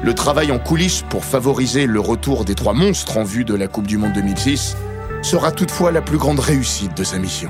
Le 0.05 0.13
travail 0.13 0.51
en 0.51 0.59
coulisses 0.59 1.03
pour 1.09 1.25
favoriser 1.25 1.87
le 1.87 1.99
retour 1.99 2.45
des 2.45 2.53
trois 2.53 2.73
monstres 2.73 3.17
en 3.17 3.23
vue 3.23 3.43
de 3.43 3.55
la 3.55 3.67
Coupe 3.67 3.87
du 3.87 3.97
Monde 3.97 4.13
2006 4.13 4.77
sera 5.23 5.51
toutefois 5.51 5.91
la 5.91 6.03
plus 6.03 6.19
grande 6.19 6.39
réussite 6.39 6.95
de 6.95 7.03
sa 7.03 7.17
mission. 7.17 7.49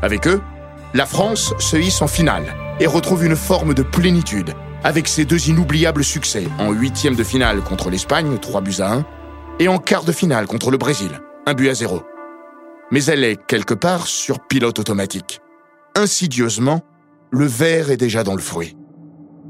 Avec 0.00 0.28
eux, 0.28 0.40
la 0.94 1.06
France 1.06 1.54
se 1.58 1.76
hisse 1.76 2.00
en 2.00 2.06
finale 2.06 2.54
et 2.78 2.86
retrouve 2.86 3.26
une 3.26 3.34
forme 3.34 3.74
de 3.74 3.82
plénitude 3.82 4.54
avec 4.84 5.08
ses 5.08 5.24
deux 5.24 5.48
inoubliables 5.48 6.04
succès 6.04 6.46
en 6.60 6.70
huitième 6.70 7.16
de 7.16 7.24
finale 7.24 7.62
contre 7.62 7.90
l'Espagne, 7.90 8.38
3 8.38 8.60
buts 8.60 8.76
à 8.78 8.92
1, 8.92 9.04
et 9.58 9.66
en 9.66 9.78
quart 9.78 10.04
de 10.04 10.12
finale 10.12 10.46
contre 10.46 10.70
le 10.70 10.78
Brésil, 10.78 11.10
1 11.46 11.54
but 11.54 11.68
à 11.68 11.74
0. 11.74 12.00
Mais 12.92 13.04
elle 13.06 13.24
est 13.24 13.44
quelque 13.48 13.74
part 13.74 14.06
sur 14.06 14.38
pilote 14.38 14.78
automatique. 14.78 15.40
Insidieusement, 15.96 16.82
le 17.32 17.46
verre 17.46 17.90
est 17.90 17.96
déjà 17.96 18.22
dans 18.22 18.36
le 18.36 18.40
fruit. 18.40 18.76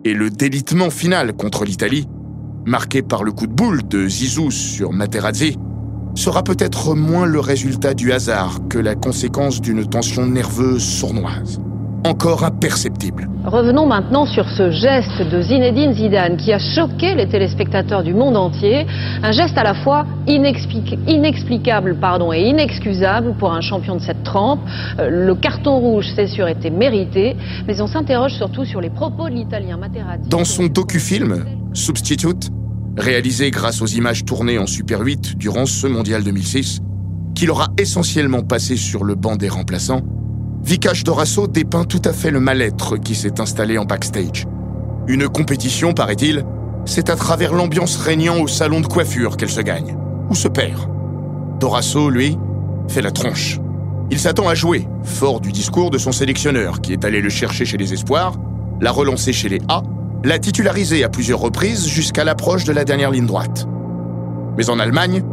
Et 0.06 0.14
le 0.14 0.30
délitement 0.30 0.88
final 0.88 1.34
contre 1.34 1.66
l'Italie 1.66 2.08
marqué 2.66 3.02
par 3.02 3.24
le 3.24 3.32
coup 3.32 3.46
de 3.46 3.52
boule 3.52 3.82
de 3.88 4.06
Zizou 4.08 4.50
sur 4.50 4.92
Materazzi, 4.92 5.56
sera 6.14 6.42
peut-être 6.42 6.94
moins 6.94 7.26
le 7.26 7.40
résultat 7.40 7.94
du 7.94 8.12
hasard 8.12 8.58
que 8.68 8.78
la 8.78 8.94
conséquence 8.94 9.60
d'une 9.60 9.86
tension 9.86 10.26
nerveuse 10.26 10.84
sournoise. 10.84 11.60
encore 12.04 12.42
imperceptible. 12.44 13.28
Revenons 13.44 13.86
maintenant 13.86 14.26
sur 14.26 14.48
ce 14.48 14.70
geste 14.70 15.22
de 15.30 15.40
Zinedine 15.40 15.92
Zidane 15.94 16.36
qui 16.36 16.52
a 16.52 16.58
choqué 16.58 17.14
les 17.14 17.28
téléspectateurs 17.28 18.02
du 18.02 18.12
monde 18.12 18.36
entier. 18.36 18.86
Un 19.22 19.32
geste 19.32 19.56
à 19.56 19.62
la 19.62 19.74
fois 19.74 20.04
inexplicable 20.26 21.96
pardon, 22.00 22.32
et 22.32 22.40
inexcusable 22.40 23.34
pour 23.38 23.52
un 23.52 23.60
champion 23.60 23.94
de 23.96 24.00
cette 24.00 24.24
trempe. 24.24 24.60
Euh, 24.98 25.08
le 25.10 25.34
carton 25.34 25.78
rouge, 25.78 26.06
c'est 26.16 26.26
sûr, 26.26 26.48
était 26.48 26.70
mérité, 26.70 27.36
mais 27.66 27.80
on 27.80 27.86
s'interroge 27.86 28.32
surtout 28.34 28.64
sur 28.64 28.80
les 28.80 28.90
propos 28.90 29.28
de 29.28 29.34
l'Italien 29.34 29.76
Materazzi. 29.76 30.28
Dans 30.28 30.44
son 30.44 30.66
docu-film, 30.66 31.44
Substitute, 31.74 32.50
réalisé 32.96 33.50
grâce 33.50 33.80
aux 33.82 33.86
images 33.86 34.24
tournées 34.24 34.58
en 34.58 34.66
Super 34.66 35.00
8 35.00 35.36
durant 35.36 35.66
ce 35.66 35.86
mondial 35.86 36.22
2006, 36.22 36.80
qu'il 37.34 37.50
aura 37.50 37.68
essentiellement 37.78 38.42
passé 38.42 38.76
sur 38.76 39.04
le 39.04 39.14
banc 39.14 39.36
des 39.36 39.48
remplaçants, 39.48 40.02
Vikash 40.62 41.02
Dorasso 41.02 41.48
dépeint 41.48 41.84
tout 41.84 42.02
à 42.04 42.12
fait 42.12 42.30
le 42.30 42.40
mal-être 42.40 42.96
qui 42.96 43.14
s'est 43.14 43.40
installé 43.40 43.78
en 43.78 43.84
backstage. 43.84 44.46
Une 45.08 45.28
compétition, 45.28 45.92
paraît-il, 45.92 46.44
c'est 46.84 47.10
à 47.10 47.16
travers 47.16 47.52
l'ambiance 47.52 47.96
régnant 47.96 48.40
au 48.40 48.46
salon 48.46 48.80
de 48.80 48.86
coiffure 48.86 49.36
qu'elle 49.36 49.50
se 49.50 49.60
gagne, 49.60 49.96
ou 50.30 50.34
se 50.34 50.48
perd. 50.48 50.88
Dorasso, 51.58 52.10
lui, 52.10 52.38
fait 52.88 53.02
la 53.02 53.10
tronche. 53.10 53.58
Il 54.10 54.18
s'attend 54.18 54.48
à 54.48 54.54
jouer, 54.54 54.86
fort 55.02 55.40
du 55.40 55.52
discours 55.52 55.90
de 55.90 55.98
son 55.98 56.12
sélectionneur, 56.12 56.80
qui 56.80 56.92
est 56.92 57.04
allé 57.04 57.20
le 57.20 57.30
chercher 57.30 57.64
chez 57.64 57.78
les 57.78 57.92
Espoirs, 57.92 58.36
l'a 58.80 58.90
relancé 58.90 59.32
chez 59.32 59.48
les 59.48 59.60
A, 59.68 59.82
l'a 60.24 60.38
titularisé 60.38 61.02
à 61.04 61.08
plusieurs 61.08 61.40
reprises 61.40 61.86
jusqu'à 61.86 62.24
l'approche 62.24 62.64
de 62.64 62.72
la 62.72 62.84
dernière 62.84 63.10
ligne 63.10 63.26
droite. 63.26 63.66
Mais 64.56 64.70
en 64.70 64.78
Allemagne, 64.78 65.24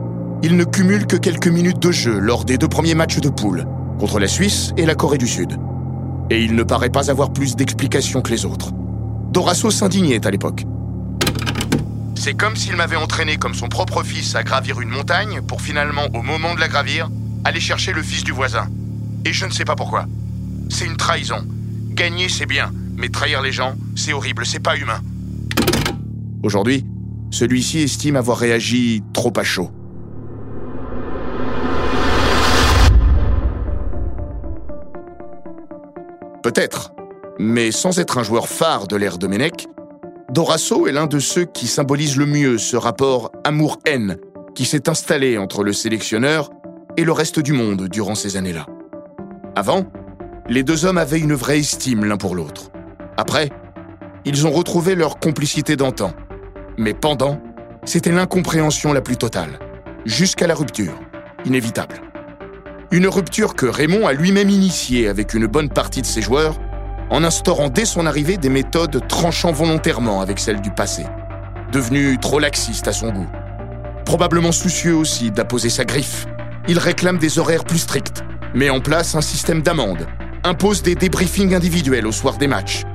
il 0.42 0.56
ne 0.56 0.64
cumule 0.64 1.06
que 1.06 1.18
quelques 1.18 1.48
minutes 1.48 1.80
de 1.80 1.92
jeu 1.92 2.18
lors 2.18 2.46
des 2.46 2.58
deux 2.58 2.68
premiers 2.68 2.96
matchs 2.96 3.20
de 3.20 3.30
poule, 3.30 3.66
contre 4.00 4.20
la 4.20 4.28
Suisse 4.28 4.72
et 4.78 4.86
la 4.86 4.96
Corée 4.96 5.18
du 5.18 5.28
Sud. 5.28 5.58
Et 6.30 6.42
il 6.42 6.56
ne 6.56 6.64
paraît 6.64 6.90
pas 6.90 7.12
avoir 7.12 7.34
plus 7.34 7.56
d'explications 7.56 8.22
que 8.22 8.32
les 8.32 8.46
autres. 8.46 8.72
Dorasso 9.32 9.70
s'indignait 9.70 10.26
à 10.26 10.32
l'époque. 10.32 10.66
C'est 12.16 12.34
comme 12.34 12.56
s'il 12.56 12.76
m'avait 12.76 12.96
entraîné 12.96 13.38
comme 13.38 13.54
son 13.54 13.68
propre 13.68 14.04
fils 14.04 14.36
à 14.36 14.44
gravir 14.44 14.82
une 14.82 14.90
montagne 14.90 15.42
pour 15.42 15.62
finalement, 15.62 16.08
au 16.14 16.22
moment 16.22 16.56
de 16.56 16.60
la 16.60 16.68
gravir, 16.68 17.10
aller 17.44 17.60
chercher 17.60 17.94
le 17.94 18.02
fils 18.02 18.24
du 18.24 18.32
voisin. 18.32 18.68
Et 19.26 19.34
je 19.34 19.46
ne 19.46 19.52
sais 19.52 19.66
pas 19.66 19.76
pourquoi. 19.76 20.06
C'est 20.70 20.86
une 20.86 20.98
trahison. 20.98 21.46
Gagner, 21.92 22.30
c'est 22.30 22.46
bien, 22.46 22.72
mais 23.00 23.08
trahir 23.08 23.42
les 23.42 23.54
gens, 23.54 23.76
c'est 23.96 24.12
horrible, 24.12 24.46
c'est 24.46 24.60
pas 24.60 24.76
humain. 24.76 25.00
Aujourd'hui, 26.44 26.86
celui-ci 27.32 27.80
estime 27.80 28.18
avoir 28.18 28.38
réagi 28.38 29.02
trop 29.14 29.32
à 29.38 29.44
chaud. 29.44 29.72
Peut-être, 36.44 36.92
mais 37.40 37.72
sans 37.72 38.00
être 38.00 38.18
un 38.18 38.24
joueur 38.24 38.50
phare 38.50 38.88
de 38.88 38.98
l'ère 38.98 39.18
Domenech, 39.18 39.68
Dorasso 40.32 40.86
est 40.88 40.92
l'un 40.92 41.08
de 41.08 41.20
ceux 41.20 41.46
qui 41.46 41.68
symbolisent 41.68 42.18
le 42.18 42.26
mieux 42.26 42.58
ce 42.58 42.76
rapport 42.76 43.32
amour-haine 43.46 44.18
qui 44.56 44.66
s'est 44.66 44.90
installé 44.90 45.38
entre 45.38 45.64
le 45.64 45.72
sélectionneur 45.72 46.50
et 46.98 47.06
le 47.06 47.12
reste 47.14 47.40
du 47.40 47.54
monde 47.54 47.88
durant 47.88 48.16
ces 48.16 48.36
années-là. 48.36 48.66
Avant, 49.56 49.86
les 50.50 50.64
deux 50.64 50.86
hommes 50.86 50.98
avaient 50.98 51.20
une 51.20 51.34
vraie 51.34 51.60
estime 51.60 52.04
l'un 52.04 52.18
pour 52.18 52.36
l'autre. 52.36 52.72
Après, 53.20 53.50
ils 54.24 54.48
ont 54.48 54.52
retrouvé 54.52 54.96
leur 54.96 55.20
complicité 55.20 55.76
d'antan. 55.76 56.14
Mais 56.78 56.94
pendant, 56.94 57.42
c'était 57.84 58.14
l'incompréhension 58.14 58.94
la 58.94 59.02
plus 59.02 59.18
totale, 59.18 59.60
jusqu'à 60.06 60.48
la 60.48 60.56
rupture, 60.56 60.94
inévitable. 61.44 61.96
Une 62.92 63.08
rupture 63.08 63.56
que 63.56 63.66
Raymond 63.66 64.08
a 64.08 64.14
lui-même 64.14 64.50
initiée 64.50 65.10
avec 65.10 65.34
une 65.34 65.48
bonne 65.48 65.68
partie 65.68 66.02
de 66.02 66.06
ses 66.06 66.22
joueurs, 66.22 66.56
en 67.10 67.26
instaurant 67.26 67.68
dès 67.68 67.84
son 67.84 68.06
arrivée 68.06 68.38
des 68.38 68.48
méthodes 68.48 69.06
tranchant 69.10 69.52
volontairement 69.52 70.22
avec 70.22 70.40
celles 70.40 70.62
du 70.62 70.72
passé, 70.72 71.04
devenu 71.74 72.18
trop 72.20 72.40
laxiste 72.40 72.88
à 72.88 72.94
son 72.94 73.12
goût. 73.12 73.30
Probablement 74.06 74.54
soucieux 74.54 74.96
aussi 74.96 75.30
d'apposer 75.30 75.70
sa 75.70 75.84
griffe, 75.84 76.26
il 76.70 76.80
réclame 76.80 77.18
des 77.18 77.38
horaires 77.38 77.66
plus 77.66 77.80
stricts, 77.80 78.24
met 78.56 78.70
en 78.70 78.80
place 78.80 79.14
un 79.14 79.22
système 79.22 79.62
d'amende, 79.62 80.08
impose 80.46 80.84
des 80.84 80.96
débriefings 80.96 81.54
individuels 81.54 82.08
au 82.08 82.14
soir 82.14 82.38
des 82.38 82.48
matchs, 82.48 82.86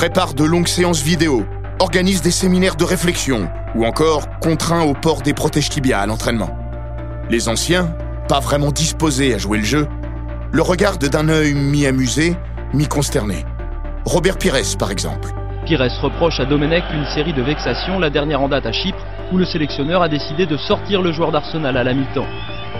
prépare 0.00 0.32
de 0.32 0.44
longues 0.44 0.66
séances 0.66 1.02
vidéo, 1.02 1.44
organise 1.78 2.22
des 2.22 2.30
séminaires 2.30 2.76
de 2.76 2.84
réflexion 2.84 3.50
ou 3.74 3.84
encore 3.84 4.30
contraint 4.40 4.80
au 4.80 4.94
port 4.94 5.20
des 5.20 5.34
protèges 5.34 5.68
tibias 5.68 6.00
à 6.00 6.06
l'entraînement. 6.06 6.56
Les 7.28 7.50
anciens, 7.50 7.94
pas 8.26 8.40
vraiment 8.40 8.72
disposé 8.72 9.34
à 9.34 9.36
jouer 9.36 9.58
le 9.58 9.64
jeu, 9.64 9.86
le 10.52 10.62
regardent 10.62 11.06
d'un 11.06 11.28
œil 11.28 11.52
mi-amusé, 11.52 12.34
mi-consterné. 12.72 13.44
Robert 14.06 14.38
Pires, 14.38 14.78
par 14.78 14.90
exemple. 14.90 15.28
Pires 15.66 15.86
reproche 16.00 16.40
à 16.40 16.46
Domenech 16.46 16.84
une 16.94 17.04
série 17.14 17.34
de 17.34 17.42
vexations, 17.42 17.98
la 17.98 18.08
dernière 18.08 18.40
en 18.40 18.48
date 18.48 18.64
à 18.64 18.72
Chypre, 18.72 19.04
où 19.30 19.36
le 19.36 19.44
sélectionneur 19.44 20.00
a 20.00 20.08
décidé 20.08 20.46
de 20.46 20.56
sortir 20.56 21.02
le 21.02 21.12
joueur 21.12 21.30
d'Arsenal 21.30 21.76
à 21.76 21.84
la 21.84 21.92
mi-temps. 21.92 22.26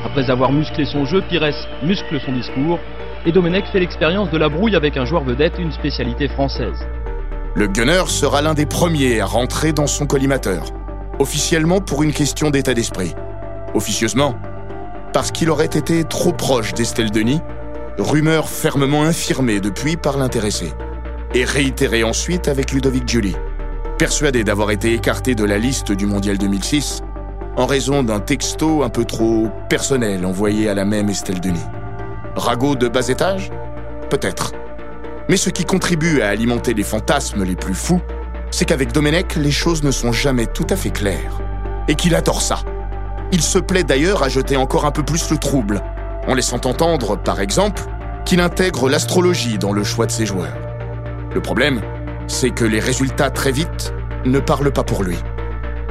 Après 0.06 0.30
avoir 0.30 0.52
musclé 0.52 0.86
son 0.86 1.04
jeu, 1.04 1.20
Pires 1.28 1.52
muscle 1.82 2.18
son 2.24 2.32
discours, 2.32 2.78
et 3.26 3.32
Domenech 3.32 3.66
fait 3.66 3.80
l'expérience 3.80 4.30
de 4.30 4.38
la 4.38 4.48
brouille 4.48 4.74
avec 4.74 4.96
un 4.96 5.04
joueur 5.04 5.22
vedette, 5.22 5.58
une 5.58 5.72
spécialité 5.72 6.26
française. 6.26 6.82
Le 7.56 7.66
gunner 7.66 8.04
sera 8.06 8.42
l'un 8.42 8.54
des 8.54 8.66
premiers 8.66 9.20
à 9.20 9.26
rentrer 9.26 9.72
dans 9.72 9.88
son 9.88 10.06
collimateur, 10.06 10.66
officiellement 11.18 11.80
pour 11.80 12.04
une 12.04 12.12
question 12.12 12.50
d'état 12.50 12.74
d'esprit. 12.74 13.14
Officieusement, 13.74 14.36
parce 15.12 15.32
qu'il 15.32 15.50
aurait 15.50 15.64
été 15.66 16.04
trop 16.04 16.32
proche 16.32 16.74
d'Estelle 16.74 17.10
Denis, 17.10 17.40
rumeur 17.98 18.48
fermement 18.48 19.02
infirmée 19.02 19.58
depuis 19.58 19.96
par 19.96 20.16
l'intéressé, 20.16 20.72
et 21.34 21.44
réitérée 21.44 22.04
ensuite 22.04 22.46
avec 22.46 22.70
Ludovic 22.70 23.08
Julie, 23.08 23.36
persuadé 23.98 24.44
d'avoir 24.44 24.70
été 24.70 24.94
écarté 24.94 25.34
de 25.34 25.44
la 25.44 25.58
liste 25.58 25.90
du 25.90 26.06
Mondial 26.06 26.38
2006 26.38 27.02
en 27.56 27.66
raison 27.66 28.04
d'un 28.04 28.20
texto 28.20 28.84
un 28.84 28.90
peu 28.90 29.04
trop 29.04 29.48
personnel 29.68 30.24
envoyé 30.24 30.68
à 30.68 30.74
la 30.74 30.84
même 30.84 31.08
Estelle 31.08 31.40
Denis. 31.40 31.58
Ragot 32.36 32.76
de 32.76 32.86
bas 32.86 33.08
étage? 33.08 33.50
Peut-être. 34.08 34.52
Mais 35.30 35.36
ce 35.36 35.48
qui 35.48 35.64
contribue 35.64 36.22
à 36.22 36.28
alimenter 36.30 36.74
les 36.74 36.82
fantasmes 36.82 37.44
les 37.44 37.54
plus 37.54 37.76
fous, 37.76 38.00
c'est 38.50 38.64
qu'avec 38.64 38.90
Domenech, 38.90 39.36
les 39.36 39.52
choses 39.52 39.84
ne 39.84 39.92
sont 39.92 40.10
jamais 40.10 40.46
tout 40.46 40.66
à 40.70 40.74
fait 40.74 40.90
claires. 40.90 41.40
Et 41.86 41.94
qu'il 41.94 42.16
adore 42.16 42.42
ça. 42.42 42.64
Il 43.30 43.40
se 43.40 43.60
plaît 43.60 43.84
d'ailleurs 43.84 44.24
à 44.24 44.28
jeter 44.28 44.56
encore 44.56 44.86
un 44.86 44.90
peu 44.90 45.04
plus 45.04 45.30
le 45.30 45.36
trouble, 45.36 45.82
en 46.26 46.34
laissant 46.34 46.60
entendre, 46.64 47.14
par 47.14 47.40
exemple, 47.40 47.84
qu'il 48.24 48.40
intègre 48.40 48.88
l'astrologie 48.88 49.56
dans 49.56 49.72
le 49.72 49.84
choix 49.84 50.06
de 50.06 50.10
ses 50.10 50.26
joueurs. 50.26 50.58
Le 51.32 51.40
problème, 51.40 51.80
c'est 52.26 52.50
que 52.50 52.64
les 52.64 52.80
résultats 52.80 53.30
très 53.30 53.52
vite 53.52 53.94
ne 54.24 54.40
parlent 54.40 54.72
pas 54.72 54.82
pour 54.82 55.04
lui. 55.04 55.18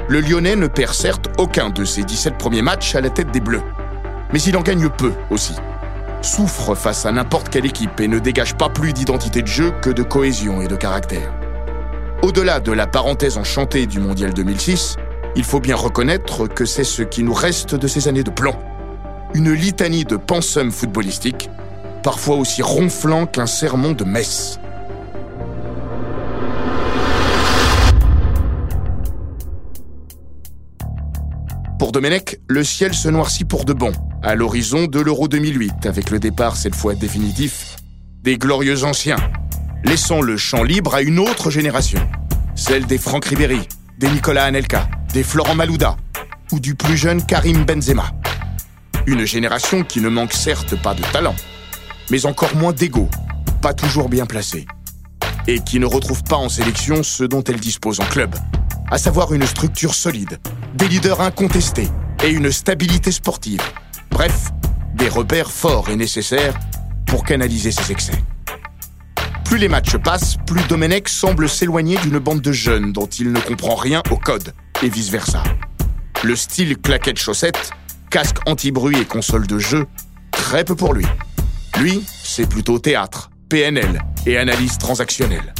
Le 0.09 0.19
Lyonnais 0.19 0.57
ne 0.57 0.67
perd 0.67 0.93
certes 0.93 1.29
aucun 1.37 1.69
de 1.69 1.85
ses 1.85 2.03
17 2.03 2.37
premiers 2.37 2.61
matchs 2.61 2.93
à 2.93 2.99
la 2.99 3.09
tête 3.09 3.31
des 3.31 3.39
Bleus, 3.39 3.63
mais 4.33 4.41
il 4.41 4.57
en 4.57 4.61
gagne 4.63 4.89
peu 4.89 5.13
aussi. 5.29 5.55
Souffre 6.21 6.75
face 6.75 7.05
à 7.05 7.11
n'importe 7.11 7.49
quelle 7.49 7.65
équipe 7.65 7.99
et 8.01 8.07
ne 8.07 8.19
dégage 8.19 8.55
pas 8.55 8.69
plus 8.69 8.91
d'identité 8.91 9.41
de 9.41 9.47
jeu 9.47 9.71
que 9.81 9.89
de 9.89 10.03
cohésion 10.03 10.61
et 10.61 10.67
de 10.67 10.75
caractère. 10.75 11.33
Au-delà 12.21 12.59
de 12.59 12.73
la 12.73 12.87
parenthèse 12.87 13.37
enchantée 13.37 13.85
du 13.85 14.01
Mondial 14.01 14.33
2006, 14.33 14.97
il 15.37 15.45
faut 15.45 15.61
bien 15.61 15.77
reconnaître 15.77 16.47
que 16.47 16.65
c'est 16.65 16.83
ce 16.83 17.03
qui 17.03 17.23
nous 17.23 17.33
reste 17.33 17.75
de 17.75 17.87
ces 17.87 18.09
années 18.09 18.23
de 18.23 18.31
plomb. 18.31 18.55
Une 19.33 19.53
litanie 19.53 20.03
de 20.03 20.17
pensums 20.17 20.71
footballistiques, 20.71 21.49
parfois 22.03 22.35
aussi 22.35 22.61
ronflant 22.61 23.25
qu'un 23.25 23.47
sermon 23.47 23.93
de 23.93 24.03
messe. 24.03 24.59
Pour 31.79 31.93
Domenech, 31.93 32.41
le 32.49 32.65
ciel 32.65 32.93
se 32.93 33.07
noircit 33.07 33.45
pour 33.45 33.63
de 33.63 33.71
bon, 33.71 33.93
à 34.21 34.35
l'horizon 34.35 34.87
de 34.87 34.99
l'Euro 34.99 35.29
2008, 35.29 35.85
avec 35.85 36.09
le 36.09 36.19
départ 36.19 36.57
cette 36.57 36.75
fois 36.75 36.93
définitif 36.93 37.77
des 38.21 38.37
glorieux 38.37 38.83
anciens, 38.83 39.15
laissant 39.85 40.19
le 40.19 40.35
champ 40.35 40.61
libre 40.63 40.93
à 40.93 41.01
une 41.01 41.19
autre 41.19 41.49
génération, 41.49 41.99
celle 42.53 42.85
des 42.85 42.97
Franck 42.97 43.23
Ribéry, 43.23 43.61
des 43.97 44.09
Nicolas 44.09 44.43
Anelka, 44.43 44.89
des 45.13 45.23
Florent 45.23 45.55
Malouda 45.55 45.95
ou 46.51 46.59
du 46.59 46.75
plus 46.75 46.97
jeune 46.97 47.25
Karim 47.25 47.63
Benzema. 47.63 48.11
Une 49.07 49.23
génération 49.23 49.85
qui 49.85 50.01
ne 50.01 50.09
manque 50.09 50.33
certes 50.33 50.75
pas 50.75 50.93
de 50.93 51.03
talent, 51.13 51.35
mais 52.11 52.25
encore 52.25 52.57
moins 52.57 52.73
d'ego, 52.73 53.07
pas 53.61 53.73
toujours 53.73 54.09
bien 54.09 54.25
placé, 54.25 54.67
et 55.47 55.61
qui 55.61 55.79
ne 55.79 55.85
retrouve 55.85 56.23
pas 56.23 56.35
en 56.35 56.49
sélection 56.49 57.03
ce 57.03 57.23
dont 57.23 57.43
elle 57.45 57.61
dispose 57.61 58.01
en 58.01 58.05
club, 58.05 58.35
à 58.91 58.97
savoir 58.97 59.33
une 59.33 59.45
structure 59.45 59.93
solide, 59.93 60.39
des 60.73 60.87
leaders 60.87 61.21
incontestés 61.21 61.89
et 62.23 62.29
une 62.29 62.51
stabilité 62.51 63.11
sportive. 63.11 63.61
Bref, 64.11 64.49
des 64.95 65.09
repères 65.09 65.51
forts 65.51 65.89
et 65.89 65.95
nécessaires 65.95 66.57
pour 67.05 67.23
canaliser 67.23 67.71
ses 67.71 67.91
excès. 67.91 68.23
Plus 69.45 69.57
les 69.57 69.67
matchs 69.67 69.97
passent, 69.97 70.37
plus 70.45 70.61
Domenech 70.67 71.09
semble 71.09 71.49
s'éloigner 71.49 71.97
d'une 71.97 72.19
bande 72.19 72.41
de 72.41 72.51
jeunes 72.51 72.91
dont 72.93 73.07
il 73.07 73.31
ne 73.31 73.39
comprend 73.39 73.75
rien 73.75 74.03
au 74.11 74.17
code 74.17 74.53
et 74.83 74.89
vice-versa. 74.89 75.43
Le 76.23 76.35
style 76.35 76.77
claquette 76.77 77.17
chaussette, 77.17 77.71
casque 78.11 78.37
anti-bruit 78.45 78.99
et 78.99 79.05
console 79.05 79.47
de 79.47 79.57
jeu, 79.57 79.87
très 80.31 80.63
peu 80.63 80.75
pour 80.75 80.93
lui. 80.93 81.05
Lui, 81.79 82.03
c'est 82.23 82.47
plutôt 82.47 82.77
théâtre, 82.77 83.31
PNL 83.49 84.01
et 84.25 84.37
analyse 84.37 84.77
transactionnelle. 84.77 85.53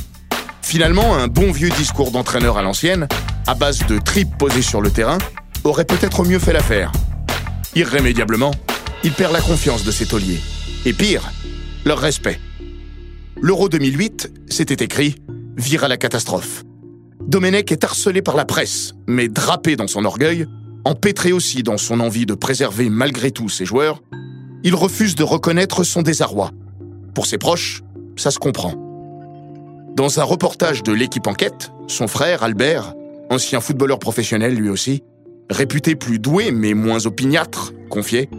Finalement, 0.70 1.16
un 1.16 1.28
bon 1.28 1.52
vieux 1.52 1.72
discours 1.72 2.12
d'entraîneur 2.12 2.60
à 2.60 2.62
l'ancienne, 2.62 3.08
à 3.48 3.56
base 3.56 3.88
de 3.88 3.98
tripes 3.98 4.38
posées 4.38 4.62
sur 4.62 4.82
le 4.82 4.92
terrain, 4.92 5.18
aurait 5.64 5.84
peut-être 5.84 6.24
mieux 6.24 6.38
fait 6.38 6.54
l'affaire. 6.54 6.92
Irrémédiablement, 7.74 8.52
il 9.04 9.12
perd 9.12 9.34
la 9.34 9.42
confiance 9.42 9.84
de 9.84 9.90
ses 9.90 10.06
tauliers. 10.06 10.40
Et 10.86 10.94
pire, 10.94 11.32
leur 11.86 11.98
respect. 11.98 12.40
L'Euro 13.42 13.68
2008, 13.68 14.32
c'était 14.48 14.86
écrit, 14.86 15.16
vire 15.58 15.86
à 15.86 15.88
la 15.88 15.98
catastrophe. 15.98 16.64
Domenech 17.20 17.72
est 17.72 17.84
harcelé 17.84 18.22
par 18.22 18.36
la 18.36 18.46
presse, 18.46 18.94
mais 19.08 19.28
drapé 19.28 19.76
dans 19.76 19.88
son 19.88 20.06
orgueil, 20.06 20.46
empêtré 20.86 21.32
aussi 21.32 21.64
dans 21.64 21.78
son 21.80 22.00
envie 22.00 22.28
de 22.28 22.36
préserver 22.36 22.92
malgré 22.92 23.32
tout 23.32 23.50
ses 23.50 23.66
joueurs, 23.66 24.04
il 24.64 24.76
refuse 24.76 25.16
de 25.16 25.24
reconnaître 25.24 25.84
son 25.84 26.04
désarroi. 26.04 26.52
Pour 27.16 27.26
ses 27.26 27.40
proches, 27.40 27.82
ça 28.18 28.30
se 28.30 28.38
comprend. 28.38 28.89
Dans 30.00 30.18
un 30.22 30.24
reportage 30.24 30.82
de 30.82 30.94
l'équipe 30.94 31.28
Enquête, 31.28 31.74
son 31.90 32.08
frère, 32.08 32.42
Albert, 32.42 32.94
ancien 33.30 33.60
footballeur 33.60 34.00
professionnel 34.00 34.56
lui 34.56 34.70
aussi, 34.70 35.04
réputé 35.50 35.96
plus 35.96 36.20
doué 36.20 36.52
mais 36.54 36.74
moins 36.74 37.06
opiniâtre, 37.06 37.74
confiait 37.90 38.30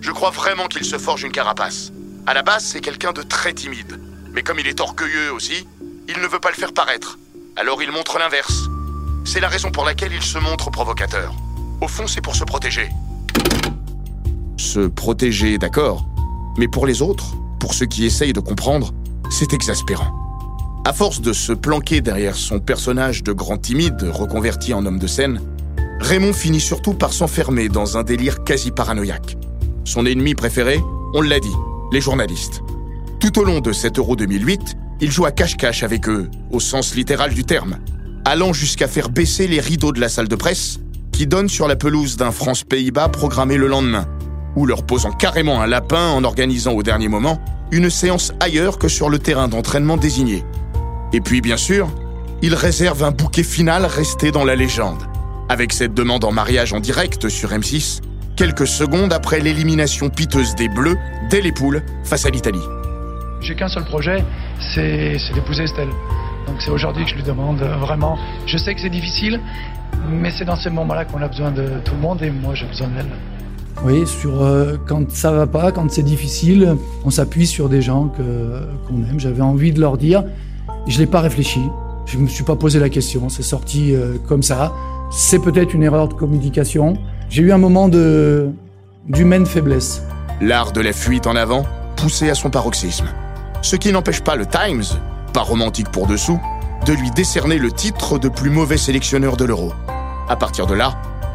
Je 0.00 0.10
crois 0.12 0.30
vraiment 0.30 0.66
qu'il 0.66 0.86
se 0.86 0.96
forge 0.96 1.24
une 1.24 1.30
carapace. 1.30 1.92
À 2.26 2.32
la 2.32 2.42
base, 2.42 2.64
c'est 2.64 2.80
quelqu'un 2.80 3.12
de 3.12 3.20
très 3.20 3.52
timide. 3.52 4.00
Mais 4.32 4.42
comme 4.42 4.58
il 4.58 4.66
est 4.66 4.80
orgueilleux 4.80 5.30
aussi, 5.30 5.68
il 6.08 6.18
ne 6.22 6.26
veut 6.26 6.40
pas 6.40 6.48
le 6.48 6.56
faire 6.56 6.72
paraître. 6.72 7.18
Alors 7.56 7.82
il 7.82 7.92
montre 7.92 8.18
l'inverse. 8.18 8.62
C'est 9.26 9.40
la 9.40 9.48
raison 9.48 9.70
pour 9.70 9.84
laquelle 9.84 10.14
il 10.14 10.22
se 10.22 10.38
montre 10.38 10.70
provocateur. 10.70 11.34
Au 11.82 11.86
fond, 11.86 12.06
c'est 12.06 12.22
pour 12.22 12.34
se 12.34 12.44
protéger. 12.44 12.88
Se 14.56 14.86
protéger, 14.86 15.58
d'accord. 15.58 16.06
Mais 16.56 16.66
pour 16.66 16.86
les 16.86 17.02
autres, 17.02 17.34
pour 17.60 17.74
ceux 17.74 17.84
qui 17.84 18.06
essayent 18.06 18.32
de 18.32 18.40
comprendre, 18.40 18.94
c'est 19.28 19.52
exaspérant. 19.52 20.25
À 20.86 20.92
force 20.92 21.20
de 21.20 21.32
se 21.32 21.52
planquer 21.52 22.00
derrière 22.00 22.36
son 22.36 22.60
personnage 22.60 23.24
de 23.24 23.32
grand 23.32 23.58
timide 23.58 24.04
reconverti 24.04 24.72
en 24.72 24.86
homme 24.86 25.00
de 25.00 25.08
scène, 25.08 25.40
Raymond 25.98 26.32
finit 26.32 26.60
surtout 26.60 26.94
par 26.94 27.12
s'enfermer 27.12 27.68
dans 27.68 27.98
un 27.98 28.04
délire 28.04 28.44
quasi 28.44 28.70
paranoïaque. 28.70 29.36
Son 29.84 30.06
ennemi 30.06 30.36
préféré, 30.36 30.80
on 31.12 31.22
l'a 31.22 31.40
dit, 31.40 31.56
les 31.90 32.00
journalistes. 32.00 32.62
Tout 33.18 33.36
au 33.40 33.42
long 33.42 33.58
de 33.58 33.72
cet 33.72 33.98
Euro 33.98 34.14
2008, 34.14 34.76
il 35.00 35.10
joue 35.10 35.24
à 35.24 35.32
cache-cache 35.32 35.82
avec 35.82 36.08
eux, 36.08 36.30
au 36.52 36.60
sens 36.60 36.94
littéral 36.94 37.34
du 37.34 37.42
terme, 37.42 37.78
allant 38.24 38.52
jusqu'à 38.52 38.86
faire 38.86 39.08
baisser 39.08 39.48
les 39.48 39.58
rideaux 39.58 39.90
de 39.90 40.00
la 40.00 40.08
salle 40.08 40.28
de 40.28 40.36
presse, 40.36 40.78
qui 41.10 41.26
donne 41.26 41.48
sur 41.48 41.66
la 41.66 41.74
pelouse 41.74 42.16
d'un 42.16 42.30
France-Pays-Bas 42.30 43.08
programmé 43.08 43.56
le 43.56 43.66
lendemain, 43.66 44.06
ou 44.54 44.66
leur 44.66 44.86
posant 44.86 45.10
carrément 45.10 45.60
un 45.60 45.66
lapin 45.66 46.10
en 46.10 46.22
organisant 46.22 46.74
au 46.74 46.84
dernier 46.84 47.08
moment 47.08 47.40
une 47.72 47.90
séance 47.90 48.32
ailleurs 48.38 48.78
que 48.78 48.86
sur 48.86 49.10
le 49.10 49.18
terrain 49.18 49.48
d'entraînement 49.48 49.96
désigné. 49.96 50.44
Et 51.12 51.20
puis, 51.20 51.40
bien 51.40 51.56
sûr, 51.56 51.88
il 52.42 52.54
réserve 52.54 53.02
un 53.04 53.12
bouquet 53.12 53.42
final 53.42 53.84
resté 53.86 54.30
dans 54.30 54.44
la 54.44 54.56
légende, 54.56 55.02
avec 55.48 55.72
cette 55.72 55.94
demande 55.94 56.24
en 56.24 56.32
mariage 56.32 56.72
en 56.72 56.80
direct 56.80 57.28
sur 57.28 57.50
M6, 57.50 58.00
quelques 58.36 58.66
secondes 58.66 59.12
après 59.12 59.40
l'élimination 59.40 60.10
piteuse 60.10 60.54
des 60.54 60.68
Bleus 60.68 60.96
dès 61.30 61.40
les 61.40 61.52
poules 61.52 61.82
face 62.04 62.26
à 62.26 62.30
l'Italie. 62.30 62.62
J'ai 63.40 63.54
qu'un 63.54 63.68
seul 63.68 63.84
projet, 63.84 64.24
c'est 64.74 65.16
d'épouser 65.34 65.64
Estelle. 65.64 65.88
Donc 66.46 66.56
c'est 66.60 66.70
aujourd'hui 66.70 67.04
que 67.04 67.10
je 67.10 67.16
lui 67.16 67.22
demande 67.22 67.60
euh, 67.62 67.76
vraiment. 67.76 68.18
Je 68.46 68.56
sais 68.56 68.74
que 68.74 68.80
c'est 68.80 68.90
difficile, 68.90 69.40
mais 70.08 70.30
c'est 70.30 70.44
dans 70.44 70.56
ces 70.56 70.70
moments-là 70.70 71.04
qu'on 71.04 71.22
a 71.22 71.28
besoin 71.28 71.50
de 71.50 71.80
tout 71.84 71.94
le 71.94 72.00
monde 72.00 72.22
et 72.22 72.30
moi 72.30 72.54
j'ai 72.54 72.66
besoin 72.66 72.88
d'elle. 72.88 73.10
Oui, 73.84 74.06
sur 74.06 74.42
euh, 74.42 74.76
quand 74.86 75.10
ça 75.10 75.32
va 75.32 75.46
pas, 75.46 75.70
quand 75.72 75.90
c'est 75.90 76.02
difficile, 76.02 76.76
on 77.04 77.10
s'appuie 77.10 77.46
sur 77.46 77.68
des 77.68 77.82
gens 77.82 78.06
qu'on 78.06 79.04
aime. 79.04 79.18
J'avais 79.18 79.42
envie 79.42 79.72
de 79.72 79.80
leur 79.80 79.98
dire. 79.98 80.24
Je 80.86 80.98
l'ai 80.98 81.06
pas 81.06 81.20
réfléchi. 81.20 81.60
Je 82.06 82.18
me 82.18 82.28
suis 82.28 82.44
pas 82.44 82.56
posé 82.56 82.78
la 82.78 82.88
question. 82.88 83.28
C'est 83.28 83.42
sorti 83.42 83.94
euh, 83.94 84.16
comme 84.28 84.42
ça. 84.42 84.72
C'est 85.10 85.40
peut-être 85.40 85.74
une 85.74 85.82
erreur 85.82 86.08
de 86.08 86.14
communication. 86.14 86.94
J'ai 87.28 87.42
eu 87.42 87.52
un 87.52 87.58
moment 87.58 87.88
de 87.88 88.50
d'humaine 89.08 89.46
faiblesse. 89.46 90.02
L'art 90.40 90.72
de 90.72 90.80
la 90.80 90.92
fuite 90.92 91.26
en 91.26 91.36
avant, 91.36 91.64
poussé 91.96 92.28
à 92.28 92.34
son 92.34 92.50
paroxysme. 92.50 93.06
Ce 93.62 93.76
qui 93.76 93.92
n'empêche 93.92 94.20
pas 94.20 94.34
le 94.34 94.46
Times 94.46 94.98
pas 95.36 95.42
romantique 95.42 95.90
pour 95.90 96.06
dessous, 96.06 96.40
de 96.86 96.94
lui 96.94 97.10
décerner 97.10 97.58
le 97.58 97.70
titre 97.70 98.18
de 98.18 98.30
plus 98.30 98.48
mauvais 98.48 98.78
sélectionneur 98.78 99.36
de 99.36 99.44
l'Euro. 99.44 99.74
À 100.30 100.36
partir 100.36 100.66
de 100.66 100.72
là, 100.72 100.94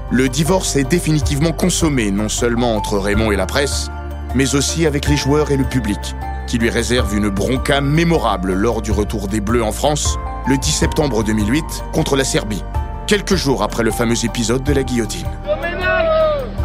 le 0.09 0.27
divorce 0.27 0.75
est 0.75 0.89
définitivement 0.89 1.51
consommé 1.51 2.09
non 2.09 2.27
seulement 2.27 2.75
entre 2.75 2.97
Raymond 2.97 3.31
et 3.31 3.35
la 3.35 3.45
presse, 3.45 3.91
mais 4.33 4.55
aussi 4.55 4.87
avec 4.87 5.07
les 5.07 5.17
joueurs 5.17 5.51
et 5.51 5.57
le 5.57 5.65
public, 5.65 6.15
qui 6.51 6.57
lui 6.57 6.69
réservent 6.69 7.15
une 7.15 7.29
bronca 7.29 7.79
mémorable 7.79 8.51
lors 8.51 8.81
du 8.81 8.91
retour 8.91 9.29
des 9.29 9.39
Bleus 9.39 9.63
en 9.63 9.71
France 9.71 10.17
le 10.49 10.57
10 10.57 10.69
septembre 10.69 11.23
2008 11.23 11.63
contre 11.93 12.17
la 12.17 12.25
Serbie, 12.25 12.61
quelques 13.07 13.35
jours 13.35 13.63
après 13.63 13.83
le 13.83 13.91
fameux 13.91 14.25
épisode 14.25 14.61
de 14.61 14.73
la 14.73 14.83
guillotine. 14.83 15.29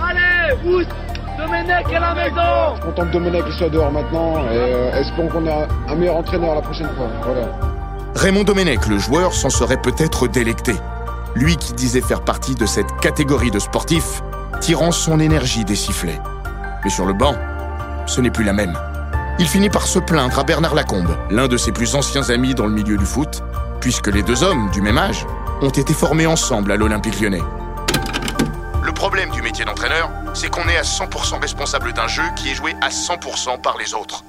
allez, 0.03 0.89
Domenech 1.39 1.87
à 1.95 2.01
la 2.01 2.15
maison 2.17 2.75
Je 2.75 2.81
suis 2.81 2.83
content 2.83 3.07
que 3.07 3.13
Domenech 3.13 3.45
soit 3.57 3.69
dehors 3.69 3.93
maintenant 3.93 4.39
et 4.51 4.57
euh, 4.57 5.01
espérons 5.01 5.29
qu'on 5.29 5.47
ait 5.47 5.69
un 5.89 5.95
meilleur 5.95 6.17
entraîneur 6.17 6.57
la 6.57 6.63
prochaine 6.63 6.89
fois. 6.97 7.07
Voilà. 7.23 7.47
Raymond 8.17 8.43
Domenech, 8.43 8.89
le 8.89 8.99
joueur, 8.99 9.35
s'en 9.35 9.51
serait 9.51 9.81
peut-être 9.81 10.27
délecté. 10.27 10.75
Lui 11.37 11.55
qui 11.55 11.75
disait 11.75 12.01
faire 12.01 12.23
partie 12.23 12.57
de 12.57 12.67
cette 12.67 12.93
catégorie 12.97 13.53
de 13.53 13.61
sportifs, 13.61 14.25
tirant 14.61 14.91
son 14.91 15.21
énergie 15.21 15.65
des 15.65 15.77
sifflets. 15.77 16.21
Mais 16.83 16.91
sur 16.91 17.07
le 17.07 17.13
banc, 17.13 17.37
ce 18.07 18.21
n'est 18.21 18.33
plus 18.33 18.43
la 18.43 18.53
même. 18.53 18.77
Il 19.39 19.47
finit 19.47 19.69
par 19.69 19.87
se 19.87 19.99
plaindre 19.99 20.39
à 20.39 20.45
Bernard 20.45 20.75
Lacombe, 20.75 21.15
l'un 21.29 21.47
de 21.47 21.59
ses 21.59 21.71
plus 21.71 21.95
anciens 21.95 22.31
amis 22.31 22.55
dans 22.55 22.67
le 22.67 22.73
milieu 22.73 22.97
du 22.97 23.05
foot, 23.05 23.43
puisque 23.83 24.07
les 24.07 24.23
deux 24.23 24.43
hommes, 24.43 24.71
du 24.71 24.81
même 24.81 24.97
âge, 24.97 25.27
ont 25.61 25.69
été 25.69 25.93
formés 25.93 26.27
ensemble 26.27 26.73
à 26.73 26.77
l'Olympique 26.77 27.21
lyonnais. 27.21 27.43
Le 28.83 28.93
problème 28.93 29.29
du 29.31 29.43
métier 29.43 29.67
d'entraîneur, 29.67 30.11
c'est 30.33 30.49
qu'on 30.49 30.67
est 30.69 30.79
à 30.79 30.83
100% 30.83 31.39
responsable 31.39 31.93
d'un 31.93 32.09
jeu 32.09 32.23
qui 32.35 32.49
est 32.49 32.55
joué 32.55 32.75
à 32.81 32.89
100% 32.89 33.61
par 33.61 33.77
les 33.77 33.93
autres. 33.93 34.25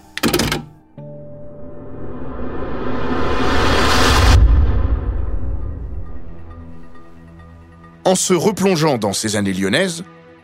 En 8.03 8.15
se 8.15 8.33
replongeant 8.33 8.97
dans 8.97 9.13
ces 9.13 9.37
années 9.37 9.53
lyonnaises, 9.53 10.03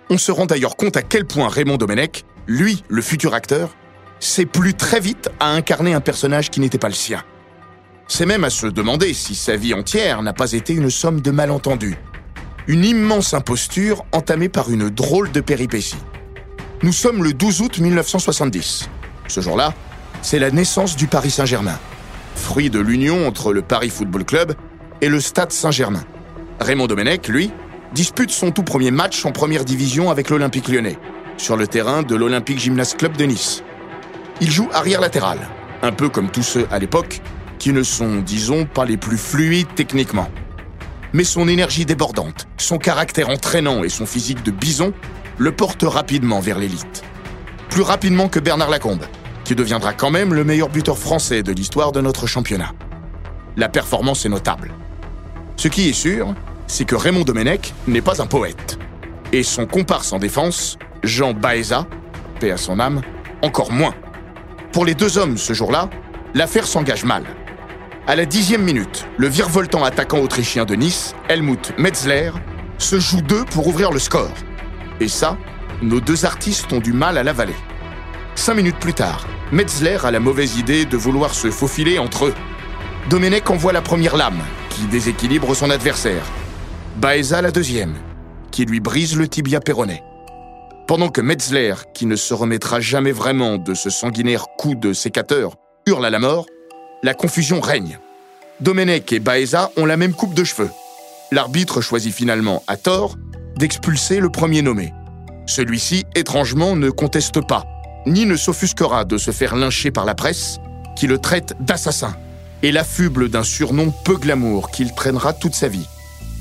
on 0.10 0.18
se 0.18 0.32
rend 0.32 0.46
d'ailleurs 0.46 0.78
compte 0.78 0.96
à 0.96 1.02
quel 1.02 1.26
point 1.26 1.50
Raymond 1.50 1.78
Domenech, 1.78 2.24
lui, 2.48 2.84
le 2.88 3.02
futur 3.02 3.34
acteur, 3.34 3.76
s'est 4.26 4.46
plus 4.46 4.74
très 4.74 5.00
vite 5.00 5.30
à 5.40 5.50
incarner 5.50 5.94
un 5.94 6.02
personnage 6.02 6.50
qui 6.50 6.60
n'était 6.60 6.78
pas 6.78 6.88
le 6.88 6.94
sien. 6.94 7.24
C'est 8.08 8.26
même 8.26 8.44
à 8.44 8.50
se 8.50 8.68
demander 8.68 9.14
si 9.14 9.36
sa 9.36 9.56
vie 9.56 9.74
entière 9.74 10.22
n'a 10.22 10.34
pas 10.34 10.54
été 10.54 10.74
une 10.74 10.90
somme 10.90 11.22
de 11.22 11.32
malentendus, 11.32 11.98
une 12.68 12.86
immense 12.86 13.34
imposture 13.34 14.06
entamée 14.12 14.50
par 14.50 14.70
une 14.70 14.90
drôle 14.90 15.32
de 15.32 15.42
péripétie. 15.42 15.98
Nous 16.84 16.94
sommes 16.94 17.24
le 17.24 17.34
12 17.34 17.62
août 17.62 17.80
1970. 17.80 18.90
Ce 19.28 19.42
jour-là, 19.42 19.74
c'est 20.22 20.40
la 20.40 20.52
naissance 20.52 20.96
du 20.96 21.08
Paris 21.08 21.32
Saint-Germain, 21.32 21.80
fruit 22.36 22.70
de 22.70 22.80
l'union 22.80 23.28
entre 23.28 23.54
le 23.54 23.62
Paris 23.62 23.90
Football 23.90 24.26
Club 24.26 24.56
et 25.02 25.10
le 25.10 25.20
Stade 25.20 25.52
Saint-Germain. 25.52 26.04
Raymond 26.60 26.88
Domenech, 26.88 27.28
lui, 27.28 27.52
dispute 27.94 28.32
son 28.32 28.52
tout 28.52 28.64
premier 28.64 28.92
match 28.92 29.26
en 29.26 29.32
première 29.32 29.66
division 29.66 30.10
avec 30.10 30.30
l'Olympique 30.30 30.68
lyonnais, 30.68 30.98
sur 31.38 31.58
le 31.58 31.68
terrain 31.68 32.04
de 32.04 32.16
l'Olympique 32.16 32.60
Gymnast 32.60 32.98
Club 32.98 33.18
de 33.18 33.26
Nice. 33.26 33.64
Il 34.42 34.52
joue 34.52 34.70
arrière 34.74 35.02
latéral, 35.02 35.40
un 35.82 35.92
peu 35.92 36.10
comme 36.10 36.30
tous 36.30 36.44
ceux 36.44 36.68
à 36.72 36.80
l'époque 36.80 37.22
qui 37.60 37.72
ne 37.72 37.84
sont, 37.84 38.18
disons, 38.18 38.66
pas 38.66 38.86
les 38.86 38.98
plus 38.98 39.18
fluides 39.18 39.74
techniquement 39.76 40.30
mais 41.14 41.24
son 41.24 41.48
énergie 41.48 41.86
débordante, 41.86 42.48
son 42.58 42.80
caractère 42.80 43.30
entraînant 43.30 43.84
et 43.84 43.90
son 43.90 44.06
physique 44.06 44.44
de 44.44 44.52
bison 44.52 44.94
le 45.38 45.52
portent 45.52 45.84
rapidement 45.84 46.40
vers 46.40 46.58
l'élite. 46.58 47.04
Plus 47.70 47.84
rapidement 47.84 48.28
que 48.28 48.40
Bernard 48.40 48.70
Lacombe, 48.70 49.06
qui 49.46 49.56
deviendra 49.56 49.94
quand 49.94 50.12
même 50.12 50.34
le 50.34 50.44
meilleur 50.44 50.70
buteur 50.70 50.98
français 50.98 51.44
de 51.44 51.52
l'histoire 51.52 51.92
de 51.92 52.02
notre 52.02 52.28
championnat. 52.28 52.72
La 53.56 53.70
performance 53.70 54.26
est 54.26 54.30
notable. 54.30 54.74
Ce 55.56 55.68
qui 55.68 55.90
est 55.90 55.94
sûr, 55.94 56.34
c'est 56.66 56.86
que 56.86 56.96
Raymond 56.96 57.24
Domenech 57.24 57.74
n'est 57.88 58.02
pas 58.02 58.22
un 58.22 58.26
poète. 58.26 58.80
Et 59.32 59.44
son 59.44 59.66
comparse 59.66 60.14
en 60.14 60.18
défense, 60.18 60.78
Jean 61.04 61.34
Baeza, 61.34 61.86
paix 62.40 62.52
à 62.52 62.58
son 62.58 62.80
âme, 62.80 63.02
encore 63.42 63.72
moins. 63.72 63.94
Pour 64.74 64.86
les 64.86 64.96
deux 64.96 65.20
hommes 65.20 65.38
ce 65.38 65.54
jour-là, 65.54 65.88
l'affaire 66.34 66.66
s'engage 66.66 67.06
mal. 67.06 67.24
À 68.08 68.16
la 68.16 68.26
dixième 68.26 68.64
minute, 68.64 69.06
le 69.18 69.28
virevoltant 69.28 69.84
attaquant 69.84 70.18
autrichien 70.20 70.66
de 70.66 70.74
Nice, 70.74 71.14
Helmut 71.30 71.74
Metzler, 71.78 72.32
se 72.80 73.00
joue 73.00 73.22
deux 73.22 73.46
pour 73.46 73.68
ouvrir 73.68 73.92
le 73.92 74.00
score. 74.00 74.34
Et 75.00 75.08
ça, 75.08 75.38
nos 75.84 76.02
deux 76.02 76.26
artistes 76.26 76.74
ont 76.74 76.80
du 76.80 76.92
mal 76.92 77.20
à 77.20 77.24
l'avaler. 77.24 77.54
Cinq 78.34 78.56
minutes 78.56 78.80
plus 78.80 78.96
tard, 78.96 79.28
Metzler 79.52 80.00
a 80.04 80.10
la 80.10 80.20
mauvaise 80.20 80.58
idée 80.58 80.86
de 80.86 80.98
vouloir 80.98 81.36
se 81.36 81.52
faufiler 81.52 82.00
entre 82.00 82.26
eux. 82.26 82.34
Domenech 83.12 83.52
envoie 83.52 83.74
la 83.74 83.82
première 83.84 84.18
lame, 84.18 84.42
qui 84.70 84.86
déséquilibre 84.86 85.56
son 85.56 85.70
adversaire. 85.70 86.24
Baeza 86.96 87.44
la 87.44 87.52
deuxième, 87.52 87.94
qui 88.50 88.66
lui 88.66 88.80
brise 88.80 89.16
le 89.16 89.28
tibia 89.28 89.60
péroné. 89.60 90.02
Pendant 90.88 91.08
que 91.08 91.22
Metzler, 91.22 91.76
qui 91.94 92.06
ne 92.06 92.18
se 92.18 92.34
remettra 92.34 92.82
jamais 92.82 93.14
vraiment 93.14 93.58
de 93.58 93.74
ce 93.74 93.90
sanguinaire 93.90 94.48
coup 94.58 94.76
de 94.76 94.92
sécateur, 94.92 95.56
hurlent 95.88 96.06
à 96.06 96.10
la 96.10 96.20
mort, 96.20 96.46
la 97.04 97.14
confusion 97.14 97.62
règne. 97.62 98.00
Domenech 98.60 99.14
et 99.14 99.20
Baeza 99.20 99.72
ont 99.78 99.86
la 99.86 99.96
même 99.96 100.14
coupe 100.14 100.34
de 100.34 100.44
cheveux. 100.44 100.70
L'arbitre 101.32 101.80
choisit 101.80 102.14
finalement, 102.14 102.64
à 102.68 102.76
tort, 102.76 103.16
d'expulser 103.56 104.20
le 104.20 104.30
premier 104.30 104.62
nommé. 104.62 104.94
Celui-ci, 105.46 106.04
étrangement, 106.16 106.76
ne 106.76 106.90
conteste 106.90 107.46
pas, 107.48 107.64
ni 108.06 108.26
ne 108.26 108.36
s'offusquera 108.36 109.06
de 109.06 109.18
se 109.18 109.32
faire 109.32 109.56
lyncher 109.56 109.90
par 109.90 110.04
la 110.04 110.16
presse, 110.16 110.60
qui 110.98 111.08
le 111.08 111.18
traite 111.18 111.56
d'assassin, 111.62 112.14
et 112.62 112.74
l'affuble 112.74 113.30
d'un 113.30 113.44
surnom 113.44 113.94
peu 114.04 114.18
glamour 114.18 114.70
qu'il 114.70 114.94
traînera 114.94 115.32
toute 115.32 115.56
sa 115.56 115.70
vie, 115.70 115.88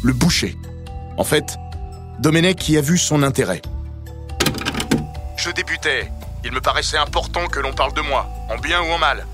le 0.02 0.12
boucher. 0.12 0.57
En 1.16 1.24
fait, 1.24 1.57
Domenech 2.18 2.68
y 2.68 2.76
a 2.76 2.81
vu 2.81 2.98
son 2.98 3.22
intérêt. 3.22 3.62
Je 5.44 5.50
débutais. 5.50 6.09
Il 6.44 6.52
me 6.52 6.61
paraissait 6.61 6.98
important 6.98 7.48
que 7.48 7.59
l'on 7.59 7.72
parle 7.72 7.92
de 7.94 8.00
moi, 8.00 8.28
en 8.48 8.59
bien 8.59 8.81
ou 8.81 8.92
en 8.92 8.98
mal. 8.98 9.26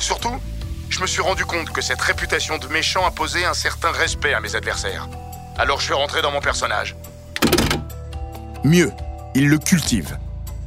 Surtout, 0.00 0.40
je 0.88 1.00
me 1.00 1.06
suis 1.06 1.22
rendu 1.22 1.44
compte 1.44 1.70
que 1.70 1.80
cette 1.80 2.00
réputation 2.00 2.58
de 2.58 2.66
méchant 2.66 3.06
imposait 3.06 3.44
un 3.44 3.54
certain 3.54 3.92
respect 3.92 4.34
à 4.34 4.40
mes 4.40 4.56
adversaires. 4.56 5.08
Alors 5.56 5.78
je 5.78 5.84
suis 5.84 5.94
rentré 5.94 6.22
dans 6.22 6.32
mon 6.32 6.40
personnage. 6.40 6.96
Mieux, 8.64 8.90
il 9.36 9.48
le 9.48 9.58
cultive, 9.58 10.18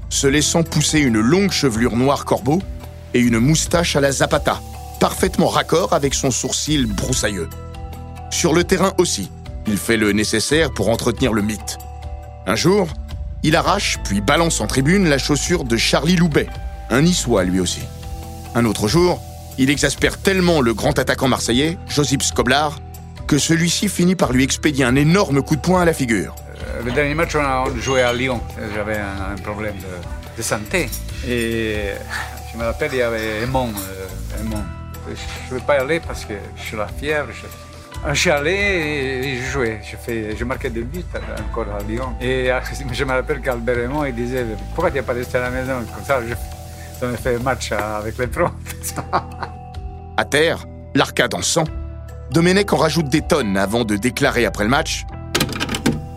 se 0.08 0.26
laissant 0.26 0.64
pousser 0.64 1.00
une 1.00 1.20
longue 1.20 1.52
chevelure 1.52 1.98
noire 1.98 2.24
corbeau 2.24 2.62
et 3.14 3.20
une 3.20 3.40
moustache 3.40 3.98
à 3.98 4.00
la 4.00 4.14
Zapata, 4.14 4.62
parfaitement 5.02 5.50
raccord 5.50 5.92
avec 5.92 6.14
son 6.14 6.32
sourcil 6.32 6.86
broussailleux. 6.86 7.50
Sur 8.32 8.54
le 8.54 8.64
terrain 8.64 8.94
aussi, 9.00 9.30
il 9.68 9.76
fait 9.76 9.98
le 9.98 10.14
nécessaire 10.14 10.72
pour 10.74 10.88
entretenir 10.88 11.34
le 11.34 11.42
mythe. 11.42 11.78
Un 12.46 12.56
jour, 12.56 12.88
il 13.44 13.56
arrache 13.56 13.98
puis 14.04 14.22
balance 14.22 14.62
en 14.62 14.68
tribune 14.68 15.08
la 15.10 15.18
chaussure 15.18 15.64
de 15.64 15.78
Charlie 15.78 16.16
Loubet, 16.16 16.48
un 16.90 17.02
niçois 17.02 17.44
lui 17.44 17.60
aussi. 17.60 17.82
Un 18.56 18.66
autre 18.66 18.88
jour, 18.88 19.22
il 19.58 19.70
exaspère 19.70 20.18
tellement 20.18 20.62
le 20.62 20.74
grand 20.74 20.98
attaquant 21.00 21.28
marseillais, 21.28 21.78
Josip 21.88 22.24
Skoblar, 22.24 22.80
que 23.28 23.38
celui-ci 23.38 23.90
finit 23.90 24.16
par 24.16 24.32
lui 24.32 24.44
expédier 24.44 24.86
un 24.86 24.96
énorme 24.96 25.42
coup 25.42 25.56
de 25.56 25.62
poing 25.62 25.82
à 25.82 25.86
la 25.86 25.94
figure. 25.94 26.36
Euh, 26.68 26.84
le 26.84 26.92
dernier 26.92 27.14
match, 27.14 27.36
on 27.36 27.40
a 27.40 27.66
joué 27.80 28.02
à 28.02 28.14
Lyon. 28.14 28.42
J'avais 28.76 28.98
un, 28.98 29.36
problème 29.44 29.76
de, 30.38 30.42
santé. 30.42 30.90
Et 31.28 31.92
je 32.54 32.58
me 32.58 32.64
rappelle, 32.64 32.92
il 32.94 33.00
y 33.00 33.02
avait 33.02 33.44
Aimon. 33.44 33.70
Euh, 33.70 34.08
je 35.50 35.54
ne 35.54 35.60
vais 35.60 35.66
pas 35.66 35.78
y 35.78 35.80
aller 35.80 36.00
parce 36.00 36.26
que 36.26 36.34
je 36.56 36.62
suis 36.62 36.78
la 36.78 36.88
fièvre. 36.88 37.30
Suis 38.14 38.30
allé 38.30 38.52
et 38.52 39.38
je 39.38 39.52
jouais. 39.52 39.82
Je, 39.84 39.98
fais, 39.98 40.36
je 40.36 40.44
marquais 40.46 40.70
des 40.70 40.82
buts 40.82 41.04
encore 41.50 41.66
à 41.74 41.84
Lyon. 41.84 42.16
Et 42.22 42.50
je 42.94 43.04
me 43.04 43.12
rappelle 43.12 43.42
qu'Albert 43.42 43.80
Aimon, 43.80 44.06
il 44.06 44.16
disait 44.16 44.46
Pourquoi 44.74 44.92
tu 44.92 44.98
n'es 44.98 45.04
pas 45.04 45.14
resté 45.14 45.38
à 45.38 45.42
la 45.42 45.50
maison? 45.50 45.74
Comme 45.94 46.06
ça, 46.06 46.22
je, 46.22 47.06
me 47.06 47.16
fait 47.16 47.38
match 47.40 47.72
avec 47.72 48.18
les 48.18 48.28
pros. 48.28 48.50
à 50.18 50.26
terre, 50.26 50.66
l'arcade 50.96 51.34
en 51.34 51.42
sang, 51.42 51.66
Domenech 52.32 52.72
en 52.74 52.78
rajoute 52.78 53.10
des 53.10 53.22
tonnes 53.22 53.58
avant 53.58 53.84
de 53.84 53.96
déclarer 53.96 54.46
après 54.46 54.64
le 54.64 54.70
match 54.70 55.06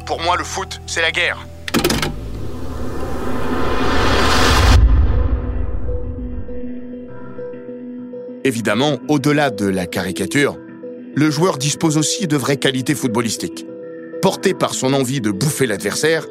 Pour 0.06 0.20
moi, 0.20 0.36
le 0.36 0.44
foot, 0.44 0.80
c'est 0.86 1.02
la 1.02 1.10
guerre. 1.10 1.46
Évidemment, 8.42 8.98
au-delà 9.08 9.50
de 9.50 9.66
la 9.66 9.86
caricature, 9.86 10.56
le 11.14 11.30
joueur 11.30 11.58
dispose 11.58 11.96
aussi 11.96 12.26
de 12.26 12.36
vraies 12.36 12.56
qualités 12.56 12.94
footballistiques. 12.94 13.66
Porté 14.22 14.54
par 14.54 14.74
son 14.74 14.92
envie 14.92 15.20
de 15.20 15.30
bouffer 15.30 15.66
l'adversaire, 15.66 16.26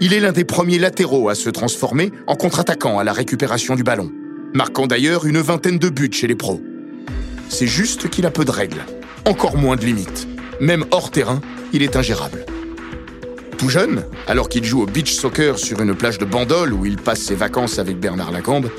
il 0.00 0.12
est 0.12 0.20
l'un 0.20 0.32
des 0.32 0.44
premiers 0.44 0.78
latéraux 0.78 1.28
à 1.28 1.34
se 1.34 1.50
transformer 1.50 2.12
en 2.26 2.36
contre-attaquant 2.36 2.98
à 2.98 3.04
la 3.04 3.12
récupération 3.12 3.74
du 3.74 3.82
ballon, 3.82 4.10
marquant 4.54 4.86
d'ailleurs 4.86 5.26
une 5.26 5.38
vingtaine 5.38 5.78
de 5.78 5.88
buts 5.88 6.10
chez 6.12 6.26
les 6.26 6.36
pros. 6.36 6.60
C'est 7.48 7.66
juste 7.66 8.08
qu'il 8.08 8.26
a 8.26 8.30
peu 8.30 8.44
de 8.44 8.50
règles, 8.50 8.84
encore 9.26 9.56
moins 9.56 9.76
de 9.76 9.84
limites. 9.84 10.28
Même 10.60 10.84
hors 10.90 11.10
terrain, 11.10 11.40
il 11.72 11.82
est 11.82 11.96
ingérable. 11.96 12.44
Tout 13.58 13.68
jeune, 13.68 14.04
alors 14.26 14.48
qu'il 14.48 14.64
joue 14.64 14.82
au 14.82 14.86
beach 14.86 15.12
soccer 15.12 15.58
sur 15.58 15.80
une 15.80 15.94
plage 15.94 16.18
de 16.18 16.24
Bandol 16.24 16.72
où 16.72 16.86
il 16.86 16.96
passe 16.96 17.20
ses 17.20 17.34
vacances 17.34 17.78
avec 17.78 17.98
Bernard 17.98 18.30
Lacombe, 18.30 18.70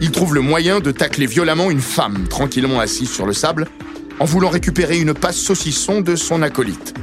il 0.00 0.10
trouve 0.10 0.34
le 0.34 0.40
moyen 0.40 0.80
de 0.80 0.90
tacler 0.90 1.26
violemment 1.26 1.70
une 1.70 1.80
femme 1.80 2.26
tranquillement 2.28 2.80
assise 2.80 3.10
sur 3.10 3.26
le 3.26 3.32
sable 3.32 3.68
en 4.20 4.24
voulant 4.24 4.48
récupérer 4.48 4.98
une 4.98 5.14
passe 5.14 5.36
saucisson 5.36 6.00
de 6.00 6.16
son 6.16 6.42
acolyte. 6.42 6.94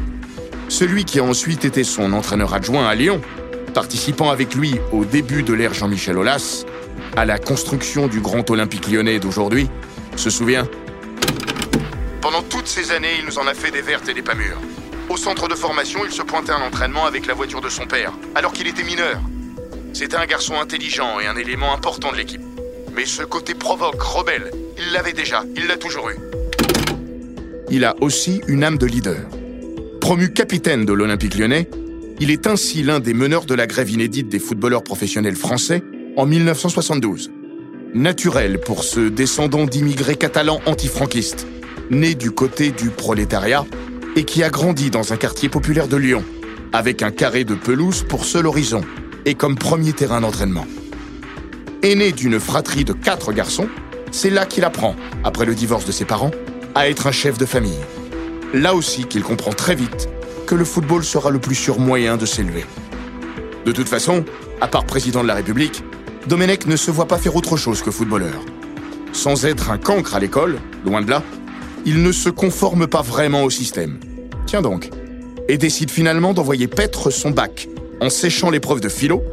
Celui 0.68 1.06
qui 1.06 1.20
a 1.20 1.24
ensuite 1.24 1.66
été 1.66 1.84
son 1.84 2.14
entraîneur 2.14 2.54
adjoint 2.54 2.88
à 2.88 2.96
Lyon, 2.96 3.22
participant 3.74 4.30
avec 4.30 4.56
lui 4.56 4.76
au 4.92 5.06
début 5.06 5.44
de 5.44 5.54
l'ère 5.54 5.74
Jean-Michel 5.74 6.18
Aulas, 6.18 6.66
à 7.16 7.26
la 7.26 7.38
construction 7.38 8.08
du 8.08 8.20
Grand 8.20 8.50
Olympique 8.50 8.90
lyonnais 8.90 9.20
d'aujourd'hui, 9.20 9.70
se 10.16 10.30
souvient 10.30 10.68
Pendant 12.22 12.42
toutes 12.42 12.68
ces 12.68 12.92
années, 12.92 13.16
il 13.20 13.26
nous 13.26 13.38
en 13.38 13.48
a 13.48 13.54
fait 13.54 13.72
des 13.72 13.82
vertes 13.82 14.10
et 14.10 14.14
des 14.14 14.22
pas 14.22 14.36
mûres. 14.36 14.60
Au 15.10 15.18
centre 15.18 15.48
de 15.48 15.56
formation, 15.56 16.02
il 16.04 16.12
se 16.12 16.24
pointait 16.24 16.52
à 16.52 16.60
l'entraînement 16.60 17.06
avec 17.06 17.28
la 17.28 17.34
voiture 17.34 17.62
de 17.62 17.70
son 17.70 17.86
père, 17.86 18.12
alors 18.34 18.54
qu'il 18.54 18.68
était 18.68 18.84
mineur. 18.84 19.20
C'était 19.94 20.18
un 20.18 20.26
garçon 20.26 20.60
intelligent 20.60 21.20
et 21.20 21.28
un 21.28 21.38
élément 21.38 21.74
important 21.74 22.12
de 22.12 22.18
l'équipe. 22.18 22.42
Mais 22.96 23.06
ce 23.06 23.24
côté 23.24 23.54
provoque, 23.54 24.02
rebelle, 24.02 24.52
il 24.78 24.92
l'avait 24.92 25.14
déjà, 25.14 25.44
il 25.56 25.68
l'a 25.68 25.78
toujours 25.78 26.10
eu. 26.10 26.18
Il 27.72 27.84
a 27.84 27.96
aussi 28.02 28.42
une 28.48 28.64
âme 28.64 28.78
de 28.78 28.86
leader. 28.86 29.18
Promu 30.00 30.32
capitaine 30.32 30.86
de 30.86 30.94
l'Olympique 30.94 31.36
lyonnais, 31.36 31.68
il 32.20 32.30
est 32.30 32.46
ainsi 32.46 32.84
l'un 32.84 33.00
des 33.00 33.16
meneurs 33.16 33.46
de 33.46 33.56
la 33.56 33.66
grève 33.66 33.90
inédite 33.90 34.30
des 34.30 34.38
footballeurs 34.40 34.84
professionnels 34.84 35.36
français 35.36 35.84
en 36.16 36.28
1972. 36.28 37.32
Naturel 37.96 38.60
pour 38.60 38.84
ce 38.84 39.10
descendant 39.10 39.66
d'immigrés 39.66 40.16
catalans 40.16 40.62
antifranquistes, 40.68 41.48
né 41.90 42.14
du 42.14 42.30
côté 42.30 42.72
du 42.72 42.90
prolétariat 42.90 43.66
et 44.16 44.26
qui 44.26 44.44
a 44.44 44.50
grandi 44.50 44.92
dans 44.92 45.12
un 45.12 45.18
quartier 45.18 45.50
populaire 45.50 45.88
de 45.88 45.98
Lyon, 45.98 46.24
avec 46.72 47.02
un 47.02 47.12
carré 47.12 47.46
de 47.46 47.56
pelouse 47.56 48.06
pour 48.08 48.26
seul 48.26 48.46
horizon 48.46 48.82
et 49.26 49.34
comme 49.34 49.56
premier 49.56 49.94
terrain 49.94 50.22
d'entraînement. 50.22 50.68
Aîné 51.82 52.12
d'une 52.12 52.40
fratrie 52.40 52.86
de 52.86 52.94
quatre 52.94 53.34
garçons, 53.34 53.68
c'est 54.12 54.30
là 54.30 54.46
qu'il 54.46 54.64
apprend, 54.64 54.96
après 55.24 55.46
le 55.46 55.56
divorce 55.56 55.86
de 55.86 55.92
ses 55.92 56.06
parents, 56.06 56.32
à 56.76 56.90
être 56.90 57.08
un 57.08 57.12
chef 57.12 57.38
de 57.38 57.46
famille. 57.46 57.80
Là 58.54 58.76
aussi 58.76 59.06
qu'il 59.06 59.24
comprend 59.24 59.54
très 59.54 59.76
vite 59.76 60.10
que 60.46 60.56
le 60.56 60.66
football 60.66 61.04
sera 61.04 61.32
le 61.32 61.40
plus 61.40 61.56
sûr 61.56 61.80
moyen 61.80 62.18
de 62.18 62.26
s'élever. 62.26 62.66
De 63.66 63.72
toute 63.72 63.88
façon, 63.88 64.24
à 64.62 64.68
part 64.68 64.86
président 64.86 65.24
de 65.24 65.28
la 65.28 65.36
République, 65.36 65.84
Domenech 66.28 66.68
ne 66.68 66.76
se 66.76 66.92
voit 66.92 67.08
pas 67.08 67.18
faire 67.18 67.36
autre 67.36 67.58
chose 67.58 67.82
que 67.82 67.92
footballeur. 67.92 68.42
Sans 69.14 69.46
être 69.46 69.72
un 69.72 69.78
cancre 69.78 70.16
à 70.16 70.20
l'école, 70.20 70.60
loin 70.86 71.02
de 71.02 71.10
là, 71.10 71.24
il 71.86 72.04
ne 72.04 72.12
se 72.12 72.30
conforme 72.30 72.88
pas 72.88 73.02
vraiment 73.02 73.44
au 73.44 73.50
système. 73.50 74.00
Tiens 74.46 74.62
donc. 74.62 74.90
Et 75.48 75.58
décide 75.58 75.92
finalement 75.92 76.34
d'envoyer 76.34 76.68
paître 76.68 77.10
son 77.10 77.30
bac 77.30 77.70
en 78.02 78.10
séchant 78.10 78.50
l'épreuve 78.50 78.82
de 78.82 78.90
philo 78.90 79.24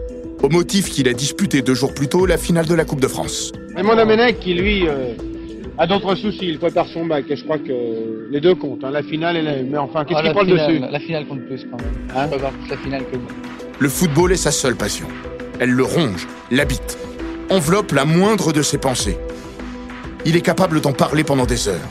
au 0.42 0.48
motif 0.48 0.90
qu'il 0.90 1.08
a 1.08 1.12
disputé 1.12 1.62
deux 1.62 1.74
jours 1.74 1.94
plus 1.94 2.08
tôt 2.08 2.26
la 2.26 2.36
finale 2.36 2.66
de 2.66 2.74
la 2.74 2.84
Coupe 2.84 3.00
de 3.00 3.08
France. 3.08 3.52
Raymond 3.74 3.96
Domenech, 3.96 4.38
qui 4.40 4.54
lui 4.54 4.86
euh, 4.86 5.14
a 5.82 5.86
d'autres 5.86 6.14
soucis, 6.14 6.46
il 6.46 6.58
prépare 6.58 6.86
son 6.86 7.06
bac 7.06 7.24
et 7.28 7.36
je 7.36 7.44
crois 7.44 7.58
que 7.58 8.28
les 8.30 8.40
deux 8.40 8.54
comptent, 8.54 8.84
hein, 8.84 8.90
la 8.90 9.02
finale 9.02 9.36
et 9.36 9.42
la... 9.42 9.62
Mais 9.62 9.78
enfin, 9.78 10.04
qu'est-ce 10.04 10.20
ah, 10.20 10.22
qui 10.22 10.30
prend 10.30 10.42
le 10.42 10.52
dessus 10.52 10.78
La 10.90 11.00
finale 11.00 11.26
compte 11.26 11.44
plus 11.46 11.66
quand 11.70 11.78
même. 11.78 12.08
Hein 12.14 12.28
la 12.70 12.76
finale 12.76 13.02
que 13.10 13.16
Le 13.78 13.88
football 13.88 14.32
est 14.32 14.36
sa 14.36 14.52
seule 14.52 14.76
passion. 14.76 15.06
Elle 15.58 15.70
le 15.70 15.82
ronge, 15.82 16.28
l'habite, 16.50 16.98
enveloppe 17.50 17.92
la 17.92 18.04
moindre 18.04 18.52
de 18.52 18.62
ses 18.62 18.78
pensées. 18.78 19.18
Il 20.24 20.36
est 20.36 20.40
capable 20.40 20.80
d'en 20.80 20.92
parler 20.92 21.24
pendant 21.24 21.46
des 21.46 21.68
heures. 21.68 21.88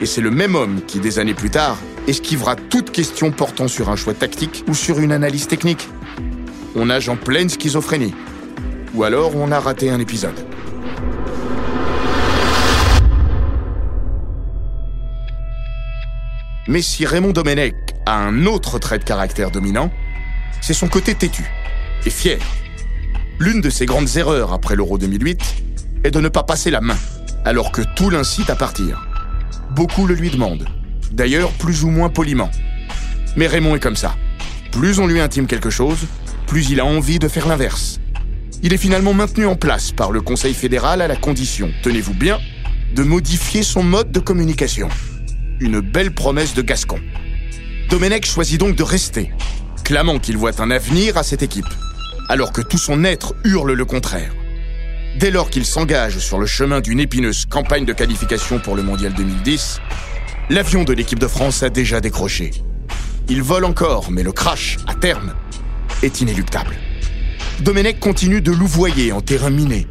Et 0.00 0.06
c'est 0.06 0.20
le 0.20 0.30
même 0.30 0.54
homme 0.54 0.80
qui, 0.86 1.00
des 1.00 1.18
années 1.18 1.34
plus 1.34 1.50
tard, 1.50 1.78
esquivera 2.06 2.56
toute 2.56 2.90
question 2.90 3.30
portant 3.30 3.68
sur 3.68 3.88
un 3.88 3.96
choix 3.96 4.14
tactique 4.14 4.64
ou 4.68 4.74
sur 4.74 4.98
une 4.98 5.12
analyse 5.12 5.46
technique 5.46 5.88
on 6.76 6.86
nage 6.86 7.08
en 7.08 7.16
pleine 7.16 7.48
schizophrénie. 7.48 8.14
Ou 8.94 9.04
alors 9.04 9.34
on 9.36 9.50
a 9.50 9.58
raté 9.58 9.90
un 9.90 10.00
épisode. 10.00 10.49
Mais 16.70 16.82
si 16.82 17.04
Raymond 17.04 17.32
Domenech 17.32 17.74
a 18.06 18.14
un 18.14 18.46
autre 18.46 18.78
trait 18.78 19.00
de 19.00 19.02
caractère 19.02 19.50
dominant, 19.50 19.90
c'est 20.60 20.72
son 20.72 20.86
côté 20.86 21.16
têtu 21.16 21.50
et 22.06 22.10
fier. 22.10 22.38
L'une 23.40 23.60
de 23.60 23.70
ses 23.70 23.86
grandes 23.86 24.16
erreurs 24.16 24.52
après 24.52 24.76
l'Euro 24.76 24.96
2008 24.96 25.40
est 26.04 26.12
de 26.12 26.20
ne 26.20 26.28
pas 26.28 26.44
passer 26.44 26.70
la 26.70 26.80
main, 26.80 26.96
alors 27.44 27.72
que 27.72 27.82
tout 27.96 28.08
l'incite 28.08 28.50
à 28.50 28.54
partir. 28.54 29.04
Beaucoup 29.72 30.06
le 30.06 30.14
lui 30.14 30.30
demandent, 30.30 30.68
d'ailleurs 31.10 31.50
plus 31.50 31.82
ou 31.82 31.90
moins 31.90 32.08
poliment. 32.08 32.52
Mais 33.36 33.48
Raymond 33.48 33.74
est 33.74 33.80
comme 33.80 33.96
ça. 33.96 34.14
Plus 34.70 35.00
on 35.00 35.08
lui 35.08 35.18
intime 35.18 35.48
quelque 35.48 35.70
chose, 35.70 36.06
plus 36.46 36.70
il 36.70 36.78
a 36.78 36.84
envie 36.84 37.18
de 37.18 37.26
faire 37.26 37.48
l'inverse. 37.48 37.98
Il 38.62 38.72
est 38.72 38.78
finalement 38.78 39.12
maintenu 39.12 39.44
en 39.44 39.56
place 39.56 39.90
par 39.90 40.12
le 40.12 40.20
Conseil 40.20 40.54
fédéral 40.54 41.02
à 41.02 41.08
la 41.08 41.16
condition, 41.16 41.72
tenez-vous 41.82 42.14
bien, 42.14 42.38
de 42.94 43.02
modifier 43.02 43.64
son 43.64 43.82
mode 43.82 44.12
de 44.12 44.20
communication. 44.20 44.88
Une 45.60 45.80
belle 45.80 46.14
promesse 46.14 46.54
de 46.54 46.62
Gascon. 46.62 47.00
Domenech 47.90 48.24
choisit 48.24 48.58
donc 48.58 48.76
de 48.76 48.82
rester, 48.82 49.30
clamant 49.84 50.18
qu'il 50.18 50.38
voit 50.38 50.58
un 50.62 50.70
avenir 50.70 51.18
à 51.18 51.22
cette 51.22 51.42
équipe, 51.42 51.68
alors 52.30 52.50
que 52.50 52.62
tout 52.62 52.78
son 52.78 53.04
être 53.04 53.34
hurle 53.44 53.74
le 53.74 53.84
contraire. 53.84 54.32
Dès 55.18 55.30
lors 55.30 55.50
qu'il 55.50 55.66
s'engage 55.66 56.18
sur 56.18 56.38
le 56.38 56.46
chemin 56.46 56.80
d'une 56.80 56.98
épineuse 56.98 57.44
campagne 57.44 57.84
de 57.84 57.92
qualification 57.92 58.58
pour 58.58 58.74
le 58.74 58.82
Mondial 58.82 59.12
2010, 59.12 59.80
l'avion 60.48 60.84
de 60.84 60.94
l'équipe 60.94 61.18
de 61.18 61.26
France 61.26 61.62
a 61.62 61.68
déjà 61.68 62.00
décroché. 62.00 62.52
Il 63.28 63.42
vole 63.42 63.66
encore, 63.66 64.10
mais 64.10 64.22
le 64.22 64.32
crash, 64.32 64.78
à 64.86 64.94
terme, 64.94 65.34
est 66.02 66.22
inéluctable. 66.22 66.74
Domenech 67.60 68.00
continue 68.00 68.40
de 68.40 68.50
louvoyer 68.50 69.12
en 69.12 69.20
terrain 69.20 69.50
miné, 69.50 69.86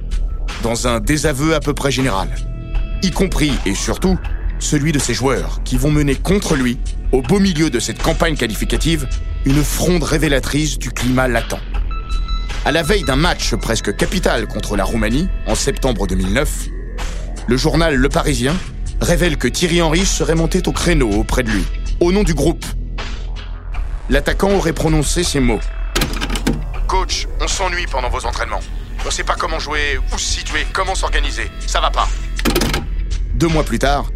dans 0.63 0.88
un 0.88 0.99
désaveu 0.99 1.53
à 1.53 1.60
peu 1.60 1.75
près 1.75 1.91
général, 1.91 2.29
y 3.03 3.12
compris 3.12 3.51
et 3.67 3.75
surtout 3.75 4.17
celui 4.60 4.91
de 4.91 5.00
ses 5.00 5.13
joueurs 5.13 5.62
qui 5.63 5.78
vont 5.78 5.91
mener 5.91 6.15
contre 6.15 6.56
lui, 6.56 6.78
au 7.12 7.22
beau 7.22 7.39
milieu 7.39 7.69
de 7.69 7.80
cette 7.80 8.02
campagne 8.02 8.36
qualificative, 8.36 9.08
une 9.45 9.63
fronde 9.63 10.04
révélatrice 10.04 10.78
du 10.78 10.91
climat 10.91 11.28
latent. 11.28 11.60
À 12.65 12.72
la 12.72 12.84
veille 12.84 13.04
d'un 13.04 13.15
match 13.15 13.56
presque 13.56 13.95
capital 13.95 14.48
contre 14.48 14.76
la 14.76 14.84
Roumanie, 14.84 15.28
en 15.48 15.56
septembre 15.56 16.08
2009, 16.08 16.67
le 17.48 17.58
journal 17.58 17.95
Le 17.95 18.10
Parisien 18.10 18.56
révèle 19.02 19.38
que 19.38 19.48
Thierry 19.48 19.82
Henry 19.82 20.06
serait 20.06 20.36
monté 20.36 20.62
au 20.67 20.72
créneau 20.72 21.10
auprès 21.12 21.43
de 21.43 21.50
lui, 21.50 21.65
au 22.00 22.12
nom 22.12 22.24
du 22.24 22.34
groupe. 22.34 22.65
L'attaquant 24.10 24.52
aurait 24.52 24.74
prononcé 24.74 25.24
ces 25.24 25.39
mots. 25.39 25.62
Coach, 26.88 27.28
on 27.39 27.48
s'ennuie 27.48 27.86
pendant 27.89 28.10
vos 28.10 28.26
entraînements. 28.26 28.60
On 29.06 29.12
sait 29.12 29.24
pas 29.24 29.36
comment 29.36 29.60
jouer, 29.60 30.00
où 30.13 30.17
se 30.17 30.26
situer, 30.26 30.65
comment 30.74 30.95
s'organiser. 30.95 31.50
Ça 31.65 31.80
va 31.80 31.89
pas. 31.89 32.10
Deux 33.36 33.48
mois 33.48 33.63
plus 33.63 33.80
tard, 33.80 34.10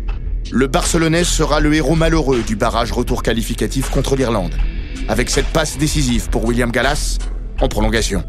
le 0.52 0.68
Barcelonais 0.68 1.24
sera 1.24 1.60
le 1.60 1.74
héros 1.74 1.96
malheureux 1.96 2.42
du 2.42 2.56
barrage 2.56 2.92
retour 2.92 3.24
qualificatif 3.24 3.90
contre 3.90 4.16
l'Irlande, 4.16 4.54
avec 5.08 5.30
cette 5.30 5.48
passe 5.48 5.78
décisive 5.78 6.30
pour 6.30 6.46
William 6.46 6.72
Gallas 6.72 7.18
en 7.62 7.68
prolongation, 7.68 8.24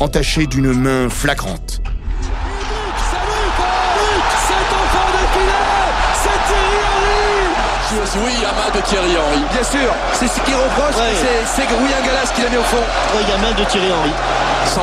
entachée 0.00 0.46
d'une 0.46 0.72
main 0.72 1.08
flagrante. 1.08 1.80
Oui, 8.16 8.32
il 8.34 8.42
y 8.42 8.44
a 8.44 8.52
main 8.52 8.76
de 8.76 8.84
Thierry 8.86 9.16
Henry. 9.16 9.40
Bien 9.52 9.62
sûr, 9.62 9.94
c'est 10.14 10.26
ce 10.26 10.40
qu'il 10.40 10.54
reproche, 10.54 10.94
c'est 11.44 11.62
William 11.62 12.04
Gallas 12.04 12.32
qui 12.34 12.42
l'a 12.42 12.50
mis 12.50 12.56
au 12.56 12.62
fond. 12.62 12.76
il 13.20 13.28
y 13.28 13.32
a 13.32 13.38
main 13.38 13.52
de 13.58 13.64
Thierry 13.68 13.92
Henry. 13.92 14.10
100%. 14.66 14.80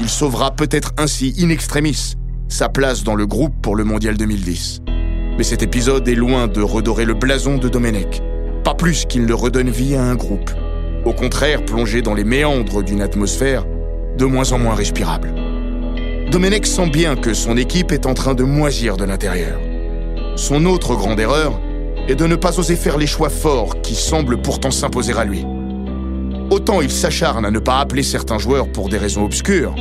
Il 0.00 0.08
sauvera 0.08 0.50
peut-être 0.50 0.92
ainsi 0.98 1.34
in 1.38 1.50
extremis 1.50 2.14
sa 2.48 2.68
place 2.68 3.02
dans 3.02 3.14
le 3.14 3.26
groupe 3.26 3.54
pour 3.60 3.76
le 3.76 3.84
Mondial 3.84 4.16
2010. 4.16 4.82
Mais 5.36 5.44
cet 5.44 5.62
épisode 5.62 6.08
est 6.08 6.14
loin 6.14 6.46
de 6.46 6.62
redorer 6.62 7.04
le 7.04 7.12
blason 7.12 7.58
de 7.58 7.68
Domenech. 7.68 8.22
Pas 8.64 8.74
plus 8.74 9.04
qu'il 9.04 9.26
ne 9.26 9.34
redonne 9.34 9.68
vie 9.68 9.94
à 9.94 10.02
un 10.02 10.14
groupe. 10.14 10.50
Au 11.04 11.12
contraire, 11.12 11.64
plongé 11.64 12.00
dans 12.00 12.14
les 12.14 12.24
méandres 12.24 12.82
d'une 12.82 13.02
atmosphère 13.02 13.64
de 14.16 14.24
moins 14.24 14.50
en 14.52 14.58
moins 14.58 14.74
respirable. 14.74 15.34
Domenech 16.30 16.66
sent 16.66 16.88
bien 16.88 17.16
que 17.16 17.34
son 17.34 17.56
équipe 17.56 17.92
est 17.92 18.06
en 18.06 18.14
train 18.14 18.34
de 18.34 18.44
moisir 18.44 18.96
de 18.96 19.04
l'intérieur. 19.04 19.60
Son 20.36 20.64
autre 20.64 20.94
grande 20.94 21.20
erreur 21.20 21.60
est 22.08 22.14
de 22.14 22.26
ne 22.26 22.34
pas 22.36 22.58
oser 22.58 22.76
faire 22.76 22.96
les 22.96 23.06
choix 23.06 23.30
forts 23.30 23.80
qui 23.82 23.94
semblent 23.94 24.40
pourtant 24.40 24.70
s'imposer 24.70 25.12
à 25.12 25.24
lui. 25.24 25.44
Autant 26.50 26.80
il 26.80 26.90
s'acharne 26.90 27.44
à 27.44 27.50
ne 27.50 27.58
pas 27.58 27.78
appeler 27.78 28.02
certains 28.02 28.38
joueurs 28.38 28.72
pour 28.72 28.88
des 28.88 28.98
raisons 28.98 29.24
obscures, 29.24 29.74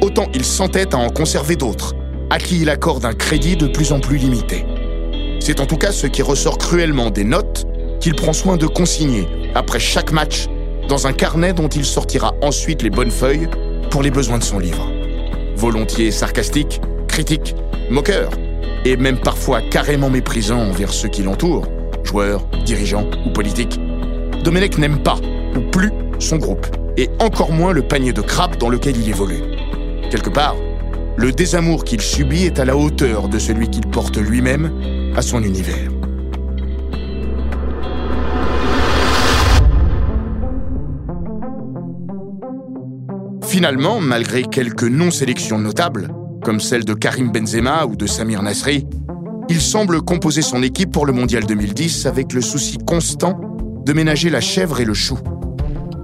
autant 0.00 0.28
il 0.32 0.44
s'entête 0.44 0.94
à 0.94 0.98
en 0.98 1.08
conserver 1.08 1.56
d'autres, 1.56 1.94
à 2.30 2.38
qui 2.38 2.60
il 2.60 2.70
accorde 2.70 3.04
un 3.04 3.14
crédit 3.14 3.56
de 3.56 3.66
plus 3.66 3.92
en 3.92 4.00
plus 4.00 4.16
limité. 4.16 4.64
C'est 5.44 5.58
en 5.58 5.66
tout 5.66 5.76
cas 5.76 5.90
ce 5.90 6.06
qui 6.06 6.22
ressort 6.22 6.56
cruellement 6.56 7.10
des 7.10 7.24
notes 7.24 7.66
qu'il 7.98 8.14
prend 8.14 8.32
soin 8.32 8.56
de 8.56 8.68
consigner 8.68 9.26
après 9.56 9.80
chaque 9.80 10.12
match 10.12 10.46
dans 10.88 11.08
un 11.08 11.12
carnet 11.12 11.52
dont 11.52 11.66
il 11.66 11.84
sortira 11.84 12.32
ensuite 12.42 12.80
les 12.82 12.90
bonnes 12.90 13.10
feuilles 13.10 13.48
pour 13.90 14.04
les 14.04 14.12
besoins 14.12 14.38
de 14.38 14.44
son 14.44 14.60
livre. 14.60 14.88
Volontiers 15.56 16.12
sarcastique, 16.12 16.80
critique, 17.08 17.56
moqueur, 17.90 18.30
et 18.84 18.96
même 18.96 19.18
parfois 19.18 19.62
carrément 19.62 20.10
méprisant 20.10 20.60
envers 20.60 20.92
ceux 20.92 21.08
qui 21.08 21.24
l'entourent, 21.24 21.66
joueurs, 22.04 22.46
dirigeants 22.64 23.10
ou 23.26 23.30
politiques, 23.30 23.80
Domenech 24.44 24.78
n'aime 24.78 25.02
pas, 25.02 25.18
ou 25.56 25.60
plus, 25.72 25.90
son 26.20 26.36
groupe, 26.36 26.68
et 26.96 27.10
encore 27.18 27.50
moins 27.50 27.72
le 27.72 27.82
panier 27.82 28.12
de 28.12 28.22
crabes 28.22 28.58
dans 28.58 28.68
lequel 28.68 28.96
il 28.96 29.08
évolue. 29.08 29.42
Quelque 30.08 30.30
part, 30.30 30.54
le 31.16 31.32
désamour 31.32 31.82
qu'il 31.82 32.00
subit 32.00 32.44
est 32.44 32.60
à 32.60 32.64
la 32.64 32.76
hauteur 32.76 33.28
de 33.28 33.40
celui 33.40 33.68
qu'il 33.68 33.88
porte 33.88 34.18
lui-même 34.18 34.70
à 35.16 35.22
son 35.22 35.42
univers. 35.42 35.90
Finalement, 43.44 44.00
malgré 44.00 44.44
quelques 44.44 44.84
non-sélections 44.84 45.58
notables, 45.58 46.08
comme 46.42 46.58
celle 46.58 46.84
de 46.84 46.94
Karim 46.94 47.30
Benzema 47.30 47.84
ou 47.84 47.96
de 47.96 48.06
Samir 48.06 48.42
Nasri, 48.42 48.86
il 49.48 49.60
semble 49.60 50.00
composer 50.00 50.40
son 50.40 50.62
équipe 50.62 50.90
pour 50.90 51.04
le 51.04 51.12
Mondial 51.12 51.44
2010 51.44 52.06
avec 52.06 52.32
le 52.32 52.40
souci 52.40 52.78
constant 52.78 53.38
de 53.84 53.92
ménager 53.92 54.30
la 54.30 54.40
chèvre 54.40 54.80
et 54.80 54.84
le 54.84 54.94
chou. 54.94 55.18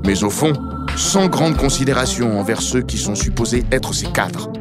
Mais 0.05 0.23
au 0.25 0.31
fond, 0.31 0.53
sans 0.97 1.29
grande 1.29 1.57
considération 1.57 2.39
envers 2.39 2.61
ceux 2.61 2.83
qui 2.83 2.99
sont 2.99 3.15
supposés 3.15 3.65
être 3.73 3.95
ses 3.95 4.07
cadres. 4.07 4.53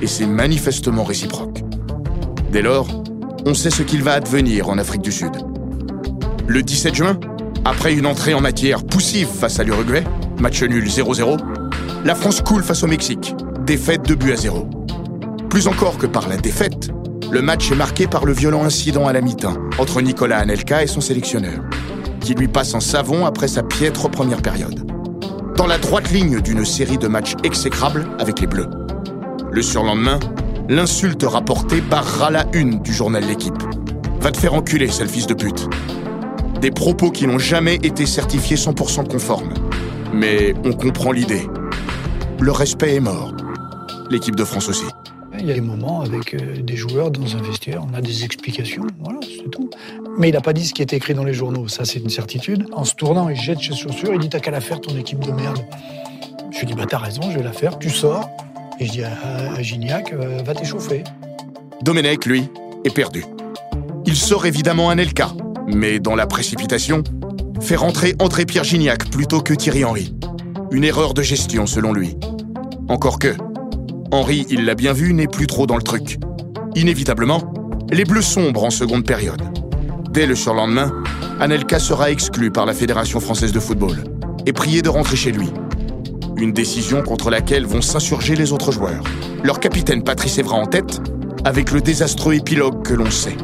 Et 0.00 0.06
c'est 0.06 0.26
manifestement 0.26 1.04
réciproque. 1.04 1.62
Dès 2.50 2.62
lors, 2.62 3.01
on 3.44 3.54
sait 3.54 3.70
ce 3.70 3.82
qu'il 3.82 4.02
va 4.02 4.12
advenir 4.12 4.68
en 4.68 4.78
Afrique 4.78 5.02
du 5.02 5.12
Sud. 5.12 5.32
Le 6.46 6.62
17 6.62 6.94
juin, 6.94 7.18
après 7.64 7.94
une 7.94 8.06
entrée 8.06 8.34
en 8.34 8.40
matière 8.40 8.84
poussive 8.84 9.28
face 9.28 9.58
à 9.58 9.64
l'Uruguay, 9.64 10.04
match 10.40 10.62
nul 10.62 10.86
0-0, 10.86 11.38
la 12.04 12.14
France 12.14 12.40
coule 12.40 12.62
face 12.62 12.82
au 12.82 12.86
Mexique, 12.86 13.34
défaite 13.64 14.08
de 14.08 14.14
but 14.14 14.32
à 14.32 14.36
0. 14.36 14.68
Plus 15.48 15.66
encore 15.66 15.98
que 15.98 16.06
par 16.06 16.28
la 16.28 16.36
défaite, 16.36 16.90
le 17.30 17.42
match 17.42 17.70
est 17.70 17.76
marqué 17.76 18.06
par 18.06 18.24
le 18.24 18.32
violent 18.32 18.64
incident 18.64 19.06
à 19.06 19.12
la 19.12 19.20
mi-temps 19.20 19.56
entre 19.78 20.00
Nicolas 20.02 20.38
Anelka 20.38 20.82
et 20.82 20.86
son 20.86 21.00
sélectionneur, 21.00 21.62
qui 22.20 22.34
lui 22.34 22.48
passe 22.48 22.74
en 22.74 22.80
savon 22.80 23.26
après 23.26 23.48
sa 23.48 23.62
piètre 23.62 24.10
première 24.10 24.42
période. 24.42 24.86
Dans 25.56 25.66
la 25.66 25.78
droite 25.78 26.10
ligne 26.10 26.40
d'une 26.40 26.64
série 26.64 26.98
de 26.98 27.08
matchs 27.08 27.34
exécrables 27.44 28.06
avec 28.18 28.40
les 28.40 28.46
Bleus. 28.46 28.68
Le 29.50 29.62
surlendemain, 29.62 30.18
l'insulte 30.68 31.22
rapportée 31.24 31.80
barrera 31.80 32.30
la 32.30 32.46
une 32.52 32.80
du 32.80 32.92
journal 32.92 33.24
L'équipe. 33.24 33.54
Va 34.20 34.30
te 34.30 34.38
faire 34.38 34.54
enculer, 34.54 34.88
sale 34.88 35.08
fils 35.08 35.26
de 35.26 35.34
pute. 35.34 35.68
Des 36.60 36.70
propos 36.70 37.10
qui 37.10 37.26
n'ont 37.26 37.38
jamais 37.38 37.76
été 37.76 38.06
certifiés 38.06 38.56
100% 38.56 39.08
conformes. 39.08 39.52
Mais 40.12 40.54
on 40.64 40.72
comprend 40.72 41.12
l'idée. 41.12 41.48
Le 42.40 42.52
respect 42.52 42.94
est 42.94 43.00
mort. 43.00 43.34
L'équipe 44.10 44.36
de 44.36 44.44
France 44.44 44.68
aussi. 44.68 44.84
Il 45.38 45.46
y 45.46 45.50
a 45.50 45.54
des 45.54 45.60
moments 45.60 46.02
avec 46.02 46.34
euh, 46.34 46.62
des 46.62 46.76
joueurs 46.76 47.10
dans 47.10 47.36
un 47.36 47.42
vestiaire, 47.42 47.82
on 47.90 47.94
a 47.94 48.00
des 48.00 48.22
explications, 48.22 48.86
voilà, 49.00 49.18
c'est 49.22 49.50
tout. 49.50 49.70
Mais 50.18 50.28
il 50.28 50.34
n'a 50.34 50.40
pas 50.40 50.52
dit 50.52 50.64
ce 50.64 50.74
qui 50.74 50.82
était 50.82 50.96
écrit 50.96 51.14
dans 51.14 51.24
les 51.24 51.32
journaux, 51.32 51.66
ça 51.68 51.84
c'est 51.84 51.98
une 51.98 52.10
certitude. 52.10 52.66
En 52.72 52.84
se 52.84 52.94
tournant, 52.94 53.28
il 53.28 53.36
jette 53.36 53.58
ses 53.58 53.74
chaussures, 53.74 54.12
il 54.12 54.20
dit 54.20 54.28
T'as 54.28 54.40
qu'à 54.40 54.50
la 54.50 54.60
faire 54.60 54.80
ton 54.80 54.96
équipe 54.96 55.20
de 55.20 55.32
merde. 55.32 55.58
Je 56.52 56.60
lui 56.60 56.66
dis 56.66 56.74
Bah 56.74 56.84
t'as 56.88 56.98
raison, 56.98 57.22
je 57.30 57.38
vais 57.38 57.42
la 57.42 57.52
faire, 57.52 57.78
tu 57.78 57.90
sors. 57.90 58.28
Je 58.84 58.90
dis 58.90 59.04
à, 59.04 59.62
Gignac, 59.62 60.12
euh, 60.12 60.42
va 60.44 60.54
t'échauffer. 60.54 61.04
Domenech, 61.82 62.26
lui, 62.26 62.48
est 62.84 62.92
perdu. 62.94 63.24
Il 64.06 64.16
sort 64.16 64.44
évidemment 64.44 64.90
un 64.90 64.98
Elka, 64.98 65.30
mais 65.68 66.00
dans 66.00 66.16
la 66.16 66.26
précipitation, 66.26 67.04
fait 67.60 67.76
rentrer 67.76 68.16
André-Pierre 68.18 68.64
Gignac 68.64 69.08
plutôt 69.08 69.40
que 69.40 69.54
Thierry 69.54 69.84
Henry. 69.84 70.14
Une 70.72 70.82
erreur 70.82 71.14
de 71.14 71.22
gestion 71.22 71.66
selon 71.66 71.92
lui. 71.92 72.16
Encore 72.88 73.20
que, 73.20 73.36
Henry, 74.10 74.46
il 74.50 74.64
l'a 74.64 74.74
bien 74.74 74.92
vu, 74.92 75.14
n'est 75.14 75.28
plus 75.28 75.46
trop 75.46 75.66
dans 75.66 75.76
le 75.76 75.82
truc. 75.82 76.18
Inévitablement, 76.74 77.52
les 77.92 78.04
Bleus 78.04 78.22
sombres 78.22 78.64
en 78.64 78.70
seconde 78.70 79.04
période. 79.04 79.42
Dès 80.10 80.26
le 80.26 80.34
surlendemain, 80.34 80.92
Anelka 81.38 81.78
sera 81.78 82.10
exclu 82.10 82.50
par 82.50 82.66
la 82.66 82.74
Fédération 82.74 83.20
française 83.20 83.52
de 83.52 83.60
football 83.60 84.02
et 84.44 84.52
prié 84.52 84.82
de 84.82 84.88
rentrer 84.88 85.16
chez 85.16 85.30
lui. 85.30 85.50
Une 86.36 86.52
décision 86.52 87.02
contre 87.02 87.30
laquelle 87.30 87.66
vont 87.66 87.82
s'insurger 87.82 88.34
les 88.34 88.52
autres 88.52 88.72
joueurs. 88.72 89.04
Leur 89.42 89.60
capitaine 89.60 90.02
Patrice 90.02 90.38
Evra 90.38 90.56
en 90.56 90.66
tête, 90.66 91.00
avec 91.44 91.70
le 91.70 91.80
désastreux 91.80 92.34
épilogue 92.34 92.82
que 92.82 92.94
l'on 92.94 93.10
sait. 93.10 93.36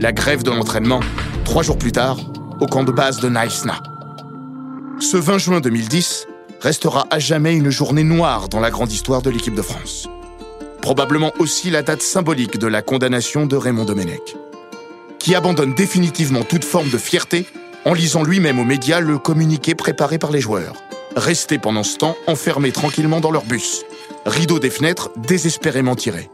La 0.00 0.12
grève 0.12 0.42
de 0.42 0.50
l'entraînement, 0.50 1.00
trois 1.44 1.62
jours 1.62 1.78
plus 1.78 1.92
tard, 1.92 2.18
au 2.60 2.66
camp 2.66 2.84
de 2.84 2.92
base 2.92 3.20
de 3.20 3.28
Naïsna. 3.28 3.80
Ce 5.00 5.16
20 5.16 5.38
juin 5.38 5.60
2010 5.60 6.26
restera 6.60 7.06
à 7.10 7.18
jamais 7.18 7.54
une 7.54 7.70
journée 7.70 8.04
noire 8.04 8.48
dans 8.48 8.60
la 8.60 8.70
grande 8.70 8.92
histoire 8.92 9.22
de 9.22 9.30
l'équipe 9.30 9.54
de 9.54 9.62
France. 9.62 10.08
Probablement 10.82 11.32
aussi 11.38 11.70
la 11.70 11.82
date 11.82 12.02
symbolique 12.02 12.58
de 12.58 12.66
la 12.66 12.82
condamnation 12.82 13.46
de 13.46 13.56
Raymond 13.56 13.84
Domenech, 13.84 14.36
qui 15.18 15.34
abandonne 15.34 15.74
définitivement 15.74 16.42
toute 16.42 16.64
forme 16.64 16.90
de 16.90 16.98
fierté 16.98 17.46
en 17.84 17.94
lisant 17.94 18.22
lui-même 18.22 18.58
aux 18.58 18.64
médias 18.64 19.00
le 19.00 19.18
communiqué 19.18 19.74
préparé 19.74 20.18
par 20.18 20.30
les 20.30 20.40
joueurs, 20.40 20.74
restés 21.18 21.58
pendant 21.58 21.82
ce 21.82 21.96
temps 21.96 22.16
enfermés 22.26 22.72
tranquillement 22.72 23.20
dans 23.20 23.30
leur 23.30 23.44
bus, 23.44 23.84
rideau 24.26 24.58
des 24.58 24.70
fenêtres 24.70 25.10
désespérément 25.16 25.94
tirés. 25.94 26.30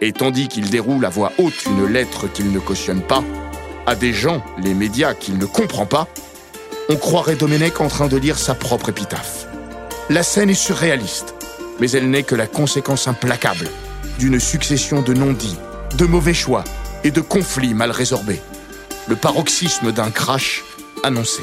Et 0.00 0.12
tandis 0.12 0.48
qu'il 0.48 0.68
déroule 0.68 1.04
à 1.04 1.08
voix 1.08 1.32
haute 1.38 1.64
une 1.66 1.86
lettre 1.86 2.30
qu'il 2.30 2.52
ne 2.52 2.58
cautionne 2.58 3.02
pas, 3.02 3.24
à 3.86 3.94
des 3.94 4.12
gens, 4.12 4.42
les 4.58 4.74
médias, 4.74 5.14
qu'il 5.14 5.38
ne 5.38 5.46
comprend 5.46 5.86
pas, 5.86 6.08
on 6.88 6.96
croirait 6.96 7.36
Domenech 7.36 7.80
en 7.80 7.88
train 7.88 8.08
de 8.08 8.16
lire 8.16 8.38
sa 8.38 8.54
propre 8.54 8.90
épitaphe. 8.90 9.46
La 10.10 10.22
scène 10.22 10.50
est 10.50 10.54
surréaliste. 10.54 11.34
mais 11.80 11.90
elle 11.90 12.08
n'est 12.10 12.22
que 12.22 12.34
la 12.34 12.46
conséquence 12.46 13.08
implacable 13.08 13.68
d'une 14.18 14.40
succession 14.40 15.02
de 15.02 15.12
non-dits, 15.12 15.58
de 15.98 16.06
mauvais 16.06 16.34
choix 16.34 16.64
et 17.04 17.10
de 17.10 17.20
conflits 17.20 17.74
mal 17.74 17.90
résorbés. 17.90 18.40
Le 19.08 19.16
paroxysme 19.16 19.92
d'un 19.92 20.10
crash 20.10 20.64
annoncé. 21.02 21.42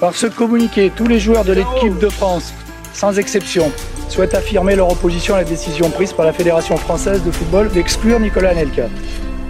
Par 0.00 0.14
ce 0.14 0.26
communiqué, 0.26 0.90
tous 0.96 1.06
les 1.06 1.20
joueurs 1.20 1.44
de 1.44 1.52
l'équipe 1.52 1.98
de 1.98 2.08
France, 2.08 2.54
sans 2.94 3.18
exception, 3.18 3.70
souhaitent 4.08 4.34
affirmer 4.34 4.74
leur 4.74 4.90
opposition 4.90 5.34
à 5.34 5.38
la 5.38 5.44
décision 5.44 5.90
prise 5.90 6.14
par 6.14 6.24
la 6.24 6.32
Fédération 6.32 6.78
française 6.78 7.22
de 7.22 7.30
football 7.30 7.68
d'exclure 7.68 8.18
Nicolas 8.18 8.54
Nelka. 8.54 8.88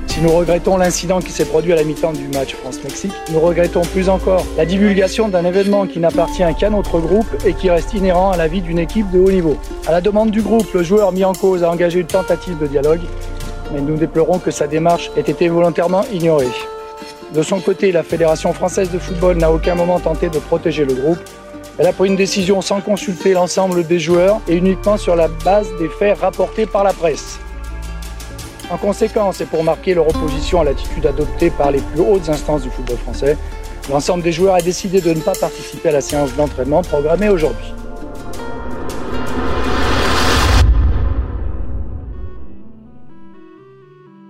Si 0.08 0.20
nous 0.20 0.32
regrettons 0.32 0.76
l'incident 0.76 1.20
qui 1.20 1.30
s'est 1.30 1.44
produit 1.44 1.72
à 1.72 1.76
la 1.76 1.84
mi-temps 1.84 2.14
du 2.14 2.26
match 2.36 2.56
France-Mexique, 2.56 3.12
nous 3.32 3.38
regrettons 3.38 3.82
plus 3.82 4.08
encore 4.08 4.44
la 4.56 4.66
divulgation 4.66 5.28
d'un 5.28 5.44
événement 5.44 5.86
qui 5.86 6.00
n'appartient 6.00 6.42
qu'à 6.58 6.68
notre 6.68 6.98
groupe 6.98 7.32
et 7.46 7.54
qui 7.54 7.70
reste 7.70 7.94
inhérent 7.94 8.32
à 8.32 8.36
la 8.36 8.48
vie 8.48 8.60
d'une 8.60 8.80
équipe 8.80 9.08
de 9.12 9.20
haut 9.20 9.30
niveau. 9.30 9.56
À 9.86 9.92
la 9.92 10.00
demande 10.00 10.32
du 10.32 10.42
groupe, 10.42 10.66
le 10.74 10.82
joueur 10.82 11.12
mis 11.12 11.24
en 11.24 11.32
cause 11.32 11.62
a 11.62 11.70
engagé 11.70 12.00
une 12.00 12.08
tentative 12.08 12.58
de 12.58 12.66
dialogue, 12.66 13.02
mais 13.72 13.80
nous 13.80 13.94
déplorons 13.94 14.40
que 14.40 14.50
sa 14.50 14.66
démarche 14.66 15.12
ait 15.16 15.20
été 15.20 15.46
volontairement 15.46 16.02
ignorée. 16.12 16.48
De 17.34 17.42
son 17.42 17.60
côté, 17.60 17.92
la 17.92 18.02
Fédération 18.02 18.52
française 18.52 18.90
de 18.90 18.98
football 18.98 19.36
n'a 19.36 19.52
aucun 19.52 19.76
moment 19.76 20.00
tenté 20.00 20.28
de 20.28 20.38
protéger 20.40 20.84
le 20.84 20.94
groupe. 20.94 21.18
Elle 21.78 21.86
a 21.86 21.92
pris 21.92 22.08
une 22.08 22.16
décision 22.16 22.60
sans 22.60 22.80
consulter 22.80 23.34
l'ensemble 23.34 23.86
des 23.86 24.00
joueurs 24.00 24.40
et 24.48 24.56
uniquement 24.56 24.96
sur 24.96 25.14
la 25.14 25.28
base 25.28 25.68
des 25.78 25.88
faits 25.88 26.18
rapportés 26.18 26.66
par 26.66 26.82
la 26.82 26.92
presse. 26.92 27.38
En 28.68 28.78
conséquence, 28.78 29.40
et 29.40 29.44
pour 29.44 29.62
marquer 29.62 29.94
leur 29.94 30.08
opposition 30.08 30.60
à 30.60 30.64
l'attitude 30.64 31.06
adoptée 31.06 31.50
par 31.50 31.70
les 31.70 31.80
plus 31.80 32.00
hautes 32.00 32.28
instances 32.28 32.62
du 32.62 32.70
football 32.70 32.98
français, 32.98 33.38
l'ensemble 33.88 34.24
des 34.24 34.32
joueurs 34.32 34.56
a 34.56 34.60
décidé 34.60 35.00
de 35.00 35.12
ne 35.12 35.20
pas 35.20 35.34
participer 35.34 35.90
à 35.90 35.92
la 35.92 36.00
séance 36.00 36.34
d'entraînement 36.34 36.82
programmée 36.82 37.28
aujourd'hui. 37.28 37.72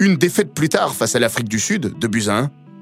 Une 0.00 0.16
défaite 0.16 0.54
plus 0.54 0.68
tard 0.68 0.94
face 0.94 1.14
à 1.14 1.18
l'Afrique 1.18 1.48
du 1.48 1.60
Sud, 1.60 1.98
de 1.98 2.06
buts 2.06 2.28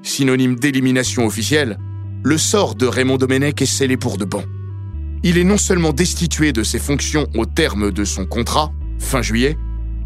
synonyme 0.03 0.55
d'élimination 0.55 1.25
officielle, 1.25 1.77
le 2.23 2.37
sort 2.37 2.75
de 2.75 2.85
Raymond 2.85 3.17
Domenech 3.17 3.61
est 3.61 3.65
scellé 3.65 3.97
pour 3.97 4.17
de 4.17 4.25
bon. 4.25 4.43
Il 5.23 5.37
est 5.37 5.43
non 5.43 5.57
seulement 5.57 5.93
destitué 5.93 6.53
de 6.53 6.63
ses 6.63 6.79
fonctions 6.79 7.27
au 7.35 7.45
terme 7.45 7.91
de 7.91 8.05
son 8.05 8.25
contrat, 8.25 8.71
fin 8.99 9.21
juillet, 9.21 9.57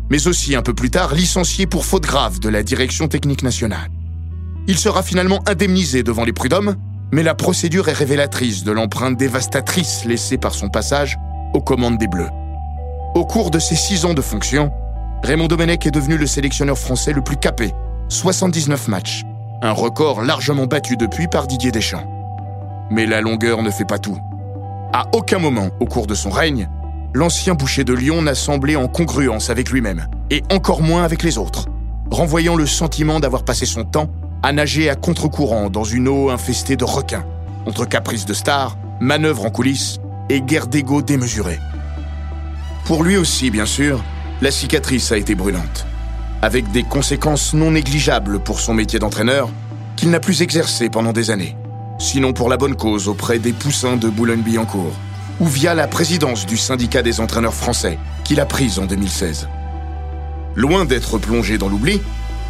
mais 0.09 0.27
aussi 0.27 0.55
un 0.55 0.61
peu 0.61 0.73
plus 0.73 0.89
tard 0.89 1.13
licencié 1.13 1.65
pour 1.65 1.85
faute 1.85 2.03
grave 2.03 2.39
de 2.39 2.49
la 2.49 2.63
direction 2.63 3.07
technique 3.07 3.43
nationale. 3.43 3.89
Il 4.67 4.77
sera 4.77 5.03
finalement 5.03 5.41
indemnisé 5.47 6.03
devant 6.03 6.23
les 6.23 6.33
prud'hommes, 6.33 6.75
mais 7.11 7.23
la 7.23 7.35
procédure 7.35 7.89
est 7.89 7.93
révélatrice 7.93 8.63
de 8.63 8.71
l'empreinte 8.71 9.17
dévastatrice 9.17 10.05
laissée 10.05 10.37
par 10.37 10.53
son 10.55 10.69
passage 10.69 11.17
aux 11.53 11.61
commandes 11.61 11.97
des 11.97 12.07
Bleus. 12.07 12.29
Au 13.13 13.25
cours 13.25 13.51
de 13.51 13.59
ses 13.59 13.75
six 13.75 14.05
ans 14.05 14.13
de 14.13 14.21
fonction, 14.21 14.71
Raymond 15.23 15.47
Domenech 15.47 15.85
est 15.85 15.91
devenu 15.91 16.17
le 16.17 16.25
sélectionneur 16.25 16.77
français 16.77 17.13
le 17.13 17.21
plus 17.21 17.37
capé, 17.37 17.71
79 18.09 18.87
matchs, 18.87 19.23
un 19.63 19.71
record 19.71 20.21
largement 20.21 20.67
battu 20.67 20.97
depuis 20.97 21.27
par 21.27 21.47
Didier 21.47 21.71
Deschamps. 21.71 22.05
Mais 22.91 23.05
la 23.05 23.21
longueur 23.21 23.63
ne 23.63 23.71
fait 23.71 23.85
pas 23.85 23.97
tout. 23.97 24.17
À 24.91 25.05
aucun 25.13 25.39
moment 25.39 25.69
au 25.79 25.85
cours 25.85 26.05
de 26.05 26.15
son 26.15 26.29
règne, 26.29 26.69
l'ancien 27.13 27.55
boucher 27.55 27.85
de 27.85 27.93
Lyon 27.93 28.21
n'a 28.21 28.35
semblé 28.35 28.75
en 28.75 28.89
congruence 28.89 29.49
avec 29.49 29.69
lui-même, 29.69 30.07
et 30.29 30.43
encore 30.51 30.81
moins 30.81 31.03
avec 31.03 31.23
les 31.23 31.37
autres, 31.37 31.69
renvoyant 32.11 32.55
le 32.57 32.65
sentiment 32.65 33.21
d'avoir 33.21 33.45
passé 33.45 33.65
son 33.65 33.85
temps 33.85 34.09
à 34.43 34.51
nager 34.51 34.89
à 34.89 34.95
contre-courant 34.95 35.69
dans 35.69 35.85
une 35.85 36.09
eau 36.09 36.29
infestée 36.29 36.75
de 36.75 36.83
requins, 36.83 37.23
entre 37.65 37.85
caprices 37.85 38.25
de 38.25 38.33
stars, 38.33 38.77
manœuvres 38.99 39.45
en 39.45 39.49
coulisses 39.49 39.99
et 40.29 40.41
guerre 40.41 40.67
d'ego 40.67 41.01
démesurée. 41.01 41.59
Pour 42.83 43.03
lui 43.03 43.15
aussi, 43.15 43.49
bien 43.49 43.65
sûr, 43.65 44.03
la 44.41 44.51
cicatrice 44.51 45.13
a 45.13 45.17
été 45.17 45.35
brûlante, 45.35 45.85
avec 46.43 46.69
des 46.71 46.83
conséquences 46.83 47.53
non 47.53 47.71
négligeables 47.71 48.37
pour 48.37 48.59
son 48.59 48.73
métier 48.73 48.99
d'entraîneur, 48.99 49.49
qu'il 49.95 50.09
n'a 50.09 50.19
plus 50.19 50.41
exercé 50.41 50.89
pendant 50.89 51.13
des 51.13 51.31
années, 51.31 51.55
sinon 51.99 52.33
pour 52.33 52.49
la 52.49 52.57
bonne 52.57 52.75
cause 52.75 53.07
auprès 53.07 53.39
des 53.39 53.53
poussins 53.53 53.95
de 53.95 54.09
Boulogne-Billancourt 54.09 54.91
ou 55.39 55.47
via 55.47 55.73
la 55.73 55.87
présidence 55.87 56.45
du 56.45 56.57
syndicat 56.57 57.01
des 57.01 57.21
entraîneurs 57.21 57.53
français, 57.53 57.97
qu'il 58.25 58.41
a 58.41 58.45
prise 58.45 58.77
en 58.77 58.85
2016. 58.85 59.47
Loin 60.55 60.83
d'être 60.83 61.17
plongé 61.17 61.57
dans 61.57 61.69
l'oubli, 61.69 62.01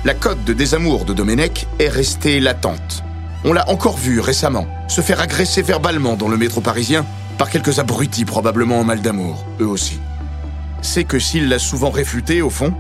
la 0.06 0.16
cote 0.16 0.44
de 0.44 0.54
désamour 0.54 1.06
de 1.06 1.14
Domenech 1.14 1.68
est 1.78 1.88
restée 1.88 2.40
latente. 2.40 3.04
On 3.46 3.54
l'a 3.54 3.70
encore 3.70 3.98
vu 3.98 4.20
récemment 4.20 4.66
se 4.88 5.02
faire 5.02 5.22
agresser 5.22 5.62
verbalement 5.62 6.16
dans 6.16 6.30
le 6.30 6.38
métro 6.38 6.62
parisien 6.62 7.06
par 7.38 7.52
quelques 7.52 7.78
abrutis 7.78 8.26
probablement 8.26 8.80
en 8.80 8.84
mal 8.86 9.02
d'amour, 9.02 9.46
eux 9.62 9.68
aussi. 9.68 10.00
C'est 10.82 11.04
que 11.04 11.20
s'il 11.20 11.48
l'a 11.48 11.60
souvent 11.60 11.92
réfuté, 11.92 12.42
au 12.42 12.50
fond, 12.50 12.74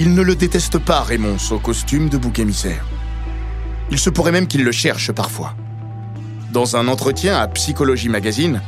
il 0.00 0.14
ne 0.14 0.22
le 0.22 0.34
déteste 0.34 0.78
pas, 0.78 1.02
Raymond, 1.02 1.36
au 1.50 1.58
costume 1.58 2.08
de 2.08 2.16
bouc 2.16 2.38
émissaire. 2.38 2.86
Il 3.90 3.98
se 3.98 4.08
pourrait 4.08 4.32
même 4.32 4.46
qu'il 4.46 4.64
le 4.64 4.72
cherche 4.72 5.12
parfois. 5.12 5.54
Dans 6.52 6.74
un 6.74 6.88
entretien 6.88 7.36
à 7.36 7.46
Psychologie 7.48 8.08
Magazine, 8.08 8.62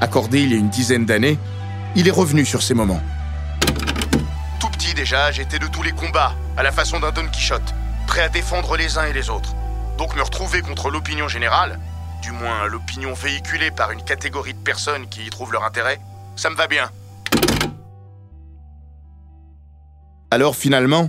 accordé 0.00 0.40
il 0.40 0.50
y 0.50 0.54
a 0.54 0.56
une 0.56 0.70
dizaine 0.70 1.04
d'années, 1.04 1.38
il 1.94 2.08
est 2.08 2.10
revenu 2.10 2.46
sur 2.46 2.62
ces 2.62 2.72
moments. 2.72 3.02
Tout 4.60 4.70
petit 4.70 4.94
déjà, 4.94 5.30
j'étais 5.30 5.58
de 5.58 5.66
tous 5.66 5.82
les 5.82 5.92
combats, 5.92 6.34
à 6.56 6.62
la 6.62 6.72
façon 6.72 6.98
d'un 7.00 7.12
Don 7.12 7.28
Quichotte, 7.30 7.74
prêt 8.06 8.22
à 8.22 8.30
défendre 8.30 8.78
les 8.78 8.96
uns 8.96 9.04
et 9.04 9.12
les 9.12 9.28
autres. 9.28 9.54
Donc 9.98 10.16
me 10.16 10.22
retrouver 10.22 10.62
contre 10.62 10.88
l'opinion 10.88 11.28
générale, 11.28 11.78
du 12.22 12.32
moins 12.32 12.66
l'opinion 12.66 13.12
véhiculée 13.12 13.70
par 13.70 13.90
une 13.90 14.02
catégorie 14.02 14.54
de 14.54 14.58
personnes 14.58 15.06
qui 15.10 15.26
y 15.26 15.28
trouvent 15.28 15.52
leur 15.52 15.64
intérêt, 15.64 16.00
ça 16.34 16.48
me 16.48 16.56
va 16.56 16.66
bien. 16.66 16.88
Alors 20.30 20.56
finalement, 20.56 21.08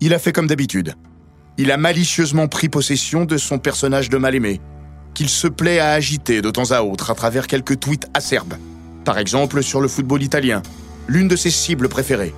il 0.00 0.12
a 0.12 0.18
fait 0.18 0.32
comme 0.32 0.46
d'habitude. 0.46 0.94
Il 1.56 1.70
a 1.70 1.78
malicieusement 1.78 2.48
pris 2.48 2.68
possession 2.68 3.24
de 3.24 3.38
son 3.38 3.58
personnage 3.58 4.10
de 4.10 4.18
mal-aimé, 4.18 4.60
qu'il 5.14 5.30
se 5.30 5.46
plaît 5.46 5.78
à 5.78 5.92
agiter 5.92 6.42
de 6.42 6.50
temps 6.50 6.70
à 6.70 6.82
autre 6.82 7.10
à 7.10 7.14
travers 7.14 7.46
quelques 7.46 7.80
tweets 7.80 8.08
acerbes. 8.12 8.54
Par 9.06 9.18
exemple 9.18 9.62
sur 9.62 9.80
le 9.80 9.88
football 9.88 10.22
italien, 10.22 10.62
l'une 11.08 11.28
de 11.28 11.36
ses 11.36 11.50
cibles 11.50 11.88
préférées, 11.88 12.34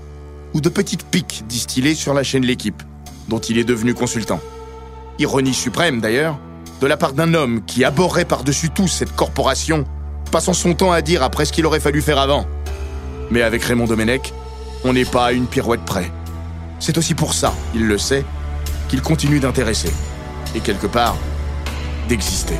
ou 0.52 0.60
de 0.60 0.68
petites 0.68 1.04
piques 1.04 1.44
distillées 1.48 1.96
sur 1.96 2.14
la 2.14 2.22
chaîne 2.22 2.44
L'équipe, 2.44 2.82
dont 3.28 3.40
il 3.40 3.58
est 3.58 3.64
devenu 3.64 3.92
consultant. 3.92 4.40
Ironie 5.18 5.54
suprême 5.54 6.00
d'ailleurs, 6.00 6.38
de 6.80 6.86
la 6.86 6.96
part 6.96 7.12
d'un 7.12 7.34
homme 7.34 7.64
qui 7.64 7.84
abhorrait 7.84 8.24
par-dessus 8.24 8.70
tout 8.70 8.88
cette 8.88 9.16
corporation, 9.16 9.84
passant 10.30 10.52
son 10.52 10.74
temps 10.74 10.92
à 10.92 11.02
dire 11.02 11.24
après 11.24 11.44
ce 11.44 11.52
qu'il 11.52 11.66
aurait 11.66 11.80
fallu 11.80 12.02
faire 12.02 12.18
avant. 12.18 12.46
Mais 13.30 13.42
avec 13.42 13.64
Raymond 13.64 13.86
Domenech, 13.86 14.32
on 14.84 14.92
n'est 14.92 15.04
pas 15.04 15.26
à 15.26 15.32
une 15.32 15.46
pirouette 15.46 15.84
près. 15.84 16.10
C'est 16.78 16.98
aussi 16.98 17.14
pour 17.14 17.32
ça, 17.32 17.54
il 17.74 17.86
le 17.86 17.98
sait, 17.98 18.24
qu'il 18.88 19.00
continue 19.00 19.40
d'intéresser. 19.40 19.92
Et 20.54 20.60
quelque 20.60 20.86
part, 20.86 21.16
d'exister. 22.08 22.58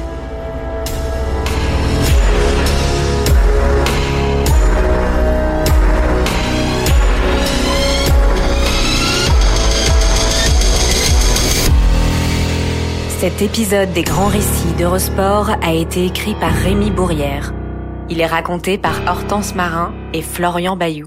Cet 13.19 13.41
épisode 13.41 13.93
des 13.93 14.03
grands 14.03 14.27
récits 14.27 14.73
d'Eurosport 14.77 15.51
a 15.63 15.73
été 15.73 16.05
écrit 16.07 16.35
par 16.35 16.53
Rémi 16.53 16.91
Bourrière. 16.91 17.55
Il 18.11 18.21
est 18.21 18.27
raconté 18.27 18.77
par 18.77 19.01
Hortense 19.07 19.55
Marin 19.55 19.95
et 20.13 20.21
Florian 20.21 20.77
Bayou. 20.77 21.07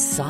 side 0.00 0.29